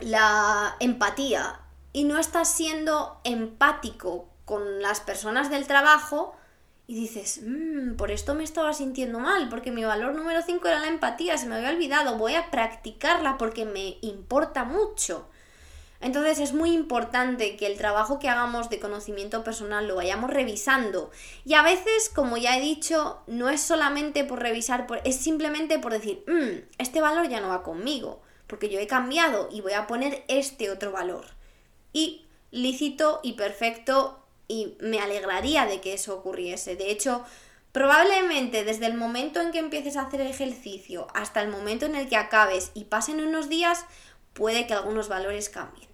la 0.00 0.76
empatía 0.80 1.60
y 1.92 2.04
no 2.04 2.18
estás 2.18 2.48
siendo 2.48 3.20
empático 3.24 4.28
con 4.44 4.82
las 4.82 5.00
personas 5.00 5.50
del 5.50 5.66
trabajo 5.66 6.34
y 6.86 6.94
dices, 6.94 7.40
mmm, 7.42 7.94
por 7.94 8.10
esto 8.10 8.34
me 8.34 8.44
estaba 8.44 8.72
sintiendo 8.72 9.18
mal, 9.18 9.48
porque 9.48 9.70
mi 9.70 9.84
valor 9.84 10.14
número 10.14 10.42
5 10.42 10.66
era 10.68 10.80
la 10.80 10.88
empatía, 10.88 11.38
se 11.38 11.46
me 11.46 11.56
había 11.56 11.70
olvidado, 11.70 12.18
voy 12.18 12.34
a 12.34 12.50
practicarla 12.50 13.38
porque 13.38 13.64
me 13.64 13.98
importa 14.02 14.64
mucho. 14.64 15.28
Entonces 16.02 16.40
es 16.40 16.52
muy 16.52 16.72
importante 16.72 17.56
que 17.56 17.66
el 17.66 17.78
trabajo 17.78 18.18
que 18.18 18.28
hagamos 18.28 18.68
de 18.68 18.80
conocimiento 18.80 19.44
personal 19.44 19.86
lo 19.86 19.94
vayamos 19.94 20.30
revisando. 20.30 21.12
Y 21.44 21.54
a 21.54 21.62
veces, 21.62 22.10
como 22.12 22.36
ya 22.36 22.58
he 22.58 22.60
dicho, 22.60 23.22
no 23.28 23.48
es 23.48 23.60
solamente 23.60 24.24
por 24.24 24.40
revisar, 24.40 24.86
es 25.04 25.16
simplemente 25.16 25.78
por 25.78 25.92
decir, 25.92 26.24
mmm, 26.26 26.64
este 26.78 27.00
valor 27.00 27.28
ya 27.28 27.40
no 27.40 27.48
va 27.48 27.62
conmigo, 27.62 28.20
porque 28.48 28.68
yo 28.68 28.80
he 28.80 28.88
cambiado 28.88 29.48
y 29.52 29.60
voy 29.60 29.74
a 29.74 29.86
poner 29.86 30.24
este 30.26 30.70
otro 30.70 30.90
valor. 30.90 31.24
Y 31.92 32.26
lícito 32.50 33.20
y 33.22 33.34
perfecto 33.34 34.18
y 34.48 34.76
me 34.80 34.98
alegraría 34.98 35.66
de 35.66 35.80
que 35.80 35.94
eso 35.94 36.16
ocurriese. 36.16 36.74
De 36.74 36.90
hecho, 36.90 37.24
probablemente 37.70 38.64
desde 38.64 38.86
el 38.86 38.94
momento 38.94 39.40
en 39.40 39.52
que 39.52 39.60
empieces 39.60 39.96
a 39.96 40.02
hacer 40.02 40.20
ejercicio 40.20 41.06
hasta 41.14 41.40
el 41.42 41.48
momento 41.48 41.86
en 41.86 41.94
el 41.94 42.08
que 42.08 42.16
acabes 42.16 42.72
y 42.74 42.84
pasen 42.84 43.20
unos 43.20 43.48
días, 43.48 43.86
puede 44.32 44.66
que 44.66 44.74
algunos 44.74 45.08
valores 45.08 45.48
cambien. 45.48 45.91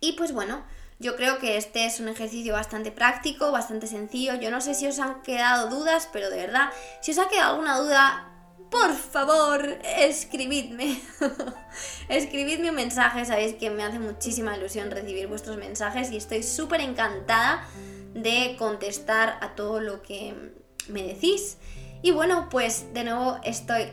Y 0.00 0.12
pues 0.12 0.32
bueno, 0.32 0.64
yo 0.98 1.16
creo 1.16 1.38
que 1.38 1.56
este 1.56 1.86
es 1.86 2.00
un 2.00 2.08
ejercicio 2.08 2.52
bastante 2.52 2.90
práctico, 2.90 3.52
bastante 3.52 3.86
sencillo. 3.86 4.34
Yo 4.34 4.50
no 4.50 4.60
sé 4.60 4.74
si 4.74 4.86
os 4.86 4.98
han 4.98 5.22
quedado 5.22 5.68
dudas, 5.68 6.08
pero 6.12 6.30
de 6.30 6.36
verdad, 6.36 6.70
si 7.00 7.12
os 7.12 7.18
ha 7.18 7.28
quedado 7.28 7.52
alguna 7.52 7.78
duda, 7.78 8.30
por 8.70 8.94
favor, 8.94 9.78
escribidme. 9.82 11.00
escribidme 12.08 12.70
un 12.70 12.76
mensaje, 12.76 13.24
sabéis 13.24 13.54
que 13.54 13.70
me 13.70 13.82
hace 13.82 13.98
muchísima 13.98 14.56
ilusión 14.56 14.90
recibir 14.90 15.26
vuestros 15.26 15.56
mensajes 15.56 16.10
y 16.10 16.16
estoy 16.16 16.42
súper 16.42 16.80
encantada 16.80 17.66
de 18.14 18.56
contestar 18.58 19.38
a 19.40 19.54
todo 19.54 19.80
lo 19.80 20.02
que 20.02 20.34
me 20.88 21.02
decís. 21.02 21.56
Y 22.02 22.12
bueno, 22.12 22.48
pues 22.50 22.92
de 22.94 23.04
nuevo 23.04 23.38
estoy 23.42 23.86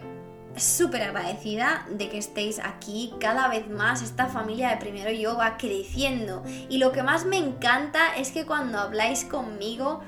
súper 0.60 1.04
agradecida 1.04 1.86
de 1.90 2.10
que 2.10 2.18
estéis 2.18 2.60
aquí 2.60 3.14
cada 3.20 3.48
vez 3.48 3.70
más. 3.70 4.02
Esta 4.02 4.28
familia 4.28 4.70
de 4.70 4.78
Primero 4.78 5.12
Yo 5.12 5.38
va 5.38 5.58
creciendo. 5.58 6.44
Y 6.70 6.78
lo 6.78 6.92
que 6.92 7.04
más 7.04 7.26
me 7.26 7.38
encanta 7.38 8.16
es 8.16 8.32
que 8.32 8.46
cuando 8.46 8.80
habláis 8.80 9.24
conmigo, 9.24 10.02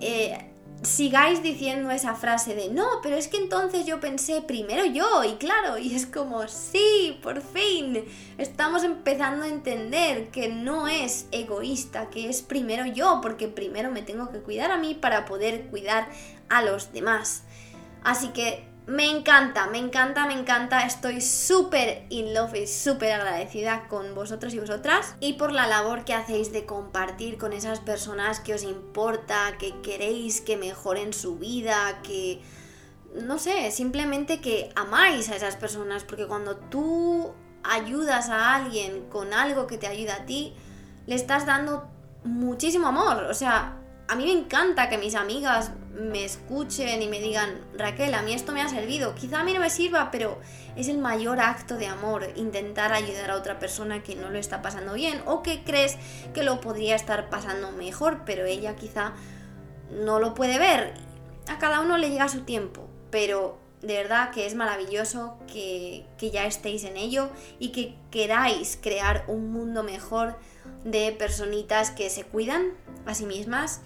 eh, 0.00 0.48
sigáis 0.82 1.42
diciendo 1.42 1.90
esa 1.90 2.14
frase 2.14 2.54
de 2.54 2.68
no, 2.70 2.86
pero 3.02 3.16
es 3.16 3.26
que 3.28 3.36
entonces 3.36 3.84
yo 3.84 3.98
pensé 3.98 4.42
primero 4.42 4.84
yo 4.84 5.24
y 5.24 5.34
claro, 5.34 5.76
y 5.76 5.94
es 5.94 6.06
como 6.06 6.46
sí, 6.46 7.18
por 7.22 7.42
fin 7.42 8.04
estamos 8.38 8.84
empezando 8.84 9.44
a 9.44 9.48
entender 9.48 10.28
que 10.28 10.48
no 10.48 10.86
es 10.86 11.26
egoísta, 11.32 12.10
que 12.10 12.28
es 12.28 12.42
primero 12.42 12.86
yo, 12.86 13.20
porque 13.20 13.48
primero 13.48 13.90
me 13.90 14.02
tengo 14.02 14.30
que 14.30 14.38
cuidar 14.38 14.70
a 14.70 14.78
mí 14.78 14.94
para 14.94 15.24
poder 15.24 15.66
cuidar 15.66 16.08
a 16.48 16.62
los 16.62 16.92
demás. 16.92 17.42
Así 18.04 18.28
que 18.28 18.67
me 18.88 19.10
encanta, 19.10 19.66
me 19.66 19.76
encanta, 19.76 20.26
me 20.26 20.32
encanta. 20.32 20.86
Estoy 20.86 21.20
súper 21.20 22.06
in 22.08 22.32
love 22.32 22.54
y 22.54 22.66
súper 22.66 23.12
agradecida 23.12 23.86
con 23.86 24.14
vosotros 24.14 24.54
y 24.54 24.60
vosotras. 24.60 25.14
Y 25.20 25.34
por 25.34 25.52
la 25.52 25.66
labor 25.66 26.06
que 26.06 26.14
hacéis 26.14 26.52
de 26.52 26.64
compartir 26.64 27.36
con 27.36 27.52
esas 27.52 27.80
personas 27.80 28.40
que 28.40 28.54
os 28.54 28.62
importa, 28.62 29.58
que 29.58 29.78
queréis 29.82 30.40
que 30.40 30.56
mejoren 30.56 31.12
su 31.12 31.36
vida, 31.36 32.00
que... 32.02 32.40
No 33.14 33.38
sé, 33.38 33.70
simplemente 33.72 34.40
que 34.40 34.72
amáis 34.74 35.28
a 35.28 35.36
esas 35.36 35.56
personas. 35.56 36.04
Porque 36.04 36.26
cuando 36.26 36.56
tú 36.56 37.34
ayudas 37.64 38.30
a 38.30 38.54
alguien 38.54 39.06
con 39.10 39.34
algo 39.34 39.66
que 39.66 39.76
te 39.76 39.86
ayuda 39.86 40.14
a 40.14 40.24
ti, 40.24 40.54
le 41.06 41.14
estás 41.14 41.44
dando 41.44 41.90
muchísimo 42.24 42.86
amor. 42.86 43.24
O 43.24 43.34
sea, 43.34 43.77
a 44.08 44.16
mí 44.16 44.24
me 44.24 44.32
encanta 44.32 44.88
que 44.88 44.96
mis 44.96 45.14
amigas 45.14 45.72
me 45.92 46.24
escuchen 46.24 47.02
y 47.02 47.08
me 47.08 47.20
digan, 47.20 47.60
Raquel, 47.76 48.14
a 48.14 48.22
mí 48.22 48.32
esto 48.32 48.52
me 48.52 48.62
ha 48.62 48.68
servido. 48.68 49.14
Quizá 49.14 49.40
a 49.40 49.44
mí 49.44 49.52
no 49.52 49.60
me 49.60 49.68
sirva, 49.68 50.10
pero 50.10 50.38
es 50.76 50.88
el 50.88 50.96
mayor 50.96 51.40
acto 51.40 51.76
de 51.76 51.88
amor 51.88 52.26
intentar 52.36 52.92
ayudar 52.92 53.30
a 53.30 53.36
otra 53.36 53.58
persona 53.58 54.02
que 54.02 54.14
no 54.14 54.30
lo 54.30 54.38
está 54.38 54.62
pasando 54.62 54.94
bien 54.94 55.20
o 55.26 55.42
que 55.42 55.62
crees 55.62 55.98
que 56.32 56.42
lo 56.42 56.60
podría 56.60 56.96
estar 56.96 57.28
pasando 57.28 57.70
mejor, 57.72 58.22
pero 58.24 58.46
ella 58.46 58.76
quizá 58.76 59.12
no 59.90 60.18
lo 60.20 60.32
puede 60.34 60.58
ver. 60.58 60.94
A 61.46 61.58
cada 61.58 61.80
uno 61.80 61.98
le 61.98 62.08
llega 62.08 62.28
su 62.28 62.42
tiempo, 62.42 62.88
pero 63.10 63.58
de 63.82 63.94
verdad 63.94 64.30
que 64.30 64.46
es 64.46 64.54
maravilloso 64.54 65.36
que, 65.52 66.06
que 66.16 66.30
ya 66.30 66.46
estéis 66.46 66.84
en 66.84 66.96
ello 66.96 67.28
y 67.58 67.70
que 67.72 67.94
queráis 68.10 68.78
crear 68.80 69.24
un 69.28 69.52
mundo 69.52 69.82
mejor 69.82 70.36
de 70.84 71.12
personitas 71.12 71.90
que 71.90 72.10
se 72.10 72.24
cuidan 72.24 72.72
a 73.06 73.14
sí 73.14 73.26
mismas. 73.26 73.80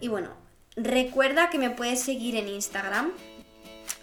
Y 0.00 0.08
bueno, 0.08 0.30
recuerda 0.76 1.50
que 1.50 1.58
me 1.58 1.70
puedes 1.70 2.00
seguir 2.00 2.36
en 2.36 2.48
Instagram, 2.48 3.12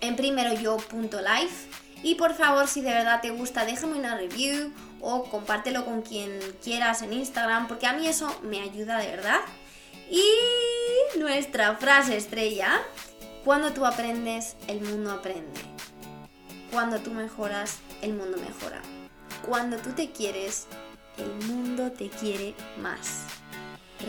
en 0.01 0.15
primeroyo.life. 0.15 1.69
Y 2.03 2.15
por 2.15 2.33
favor, 2.33 2.67
si 2.67 2.81
de 2.81 2.93
verdad 2.93 3.21
te 3.21 3.31
gusta, 3.31 3.65
déjame 3.65 3.97
una 3.97 4.15
review 4.15 4.71
o 5.01 5.23
compártelo 5.23 5.85
con 5.85 6.01
quien 6.01 6.39
quieras 6.63 7.01
en 7.01 7.13
Instagram, 7.13 7.67
porque 7.67 7.87
a 7.87 7.93
mí 7.93 8.07
eso 8.07 8.39
me 8.43 8.61
ayuda 8.61 8.97
de 8.99 9.07
verdad. 9.07 9.39
Y 10.09 10.23
nuestra 11.17 11.75
frase 11.77 12.17
estrella, 12.17 12.81
cuando 13.43 13.71
tú 13.71 13.85
aprendes, 13.85 14.55
el 14.67 14.81
mundo 14.81 15.11
aprende. 15.11 15.61
Cuando 16.71 16.99
tú 16.99 17.11
mejoras, 17.11 17.79
el 18.01 18.13
mundo 18.13 18.37
mejora. 18.37 18.81
Cuando 19.47 19.77
tú 19.77 19.91
te 19.91 20.11
quieres, 20.11 20.67
el 21.17 21.47
mundo 21.47 21.91
te 21.91 22.09
quiere 22.09 22.53
más. 22.81 23.25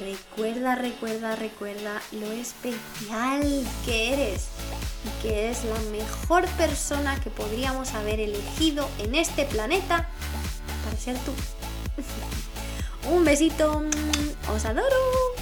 Recuerda, 0.00 0.74
recuerda, 0.74 1.36
recuerda 1.36 2.02
lo 2.12 2.30
especial 2.32 3.42
que 3.84 4.12
eres 4.12 4.48
y 5.04 5.22
que 5.22 5.44
eres 5.46 5.64
la 5.64 5.78
mejor 5.90 6.46
persona 6.56 7.18
que 7.20 7.30
podríamos 7.30 7.94
haber 7.94 8.20
elegido 8.20 8.88
en 8.98 9.14
este 9.14 9.44
planeta 9.44 10.08
para 10.84 10.96
ser 10.96 11.16
tú. 11.20 11.32
Un 13.10 13.24
besito, 13.24 13.82
os 14.54 14.64
adoro. 14.64 15.35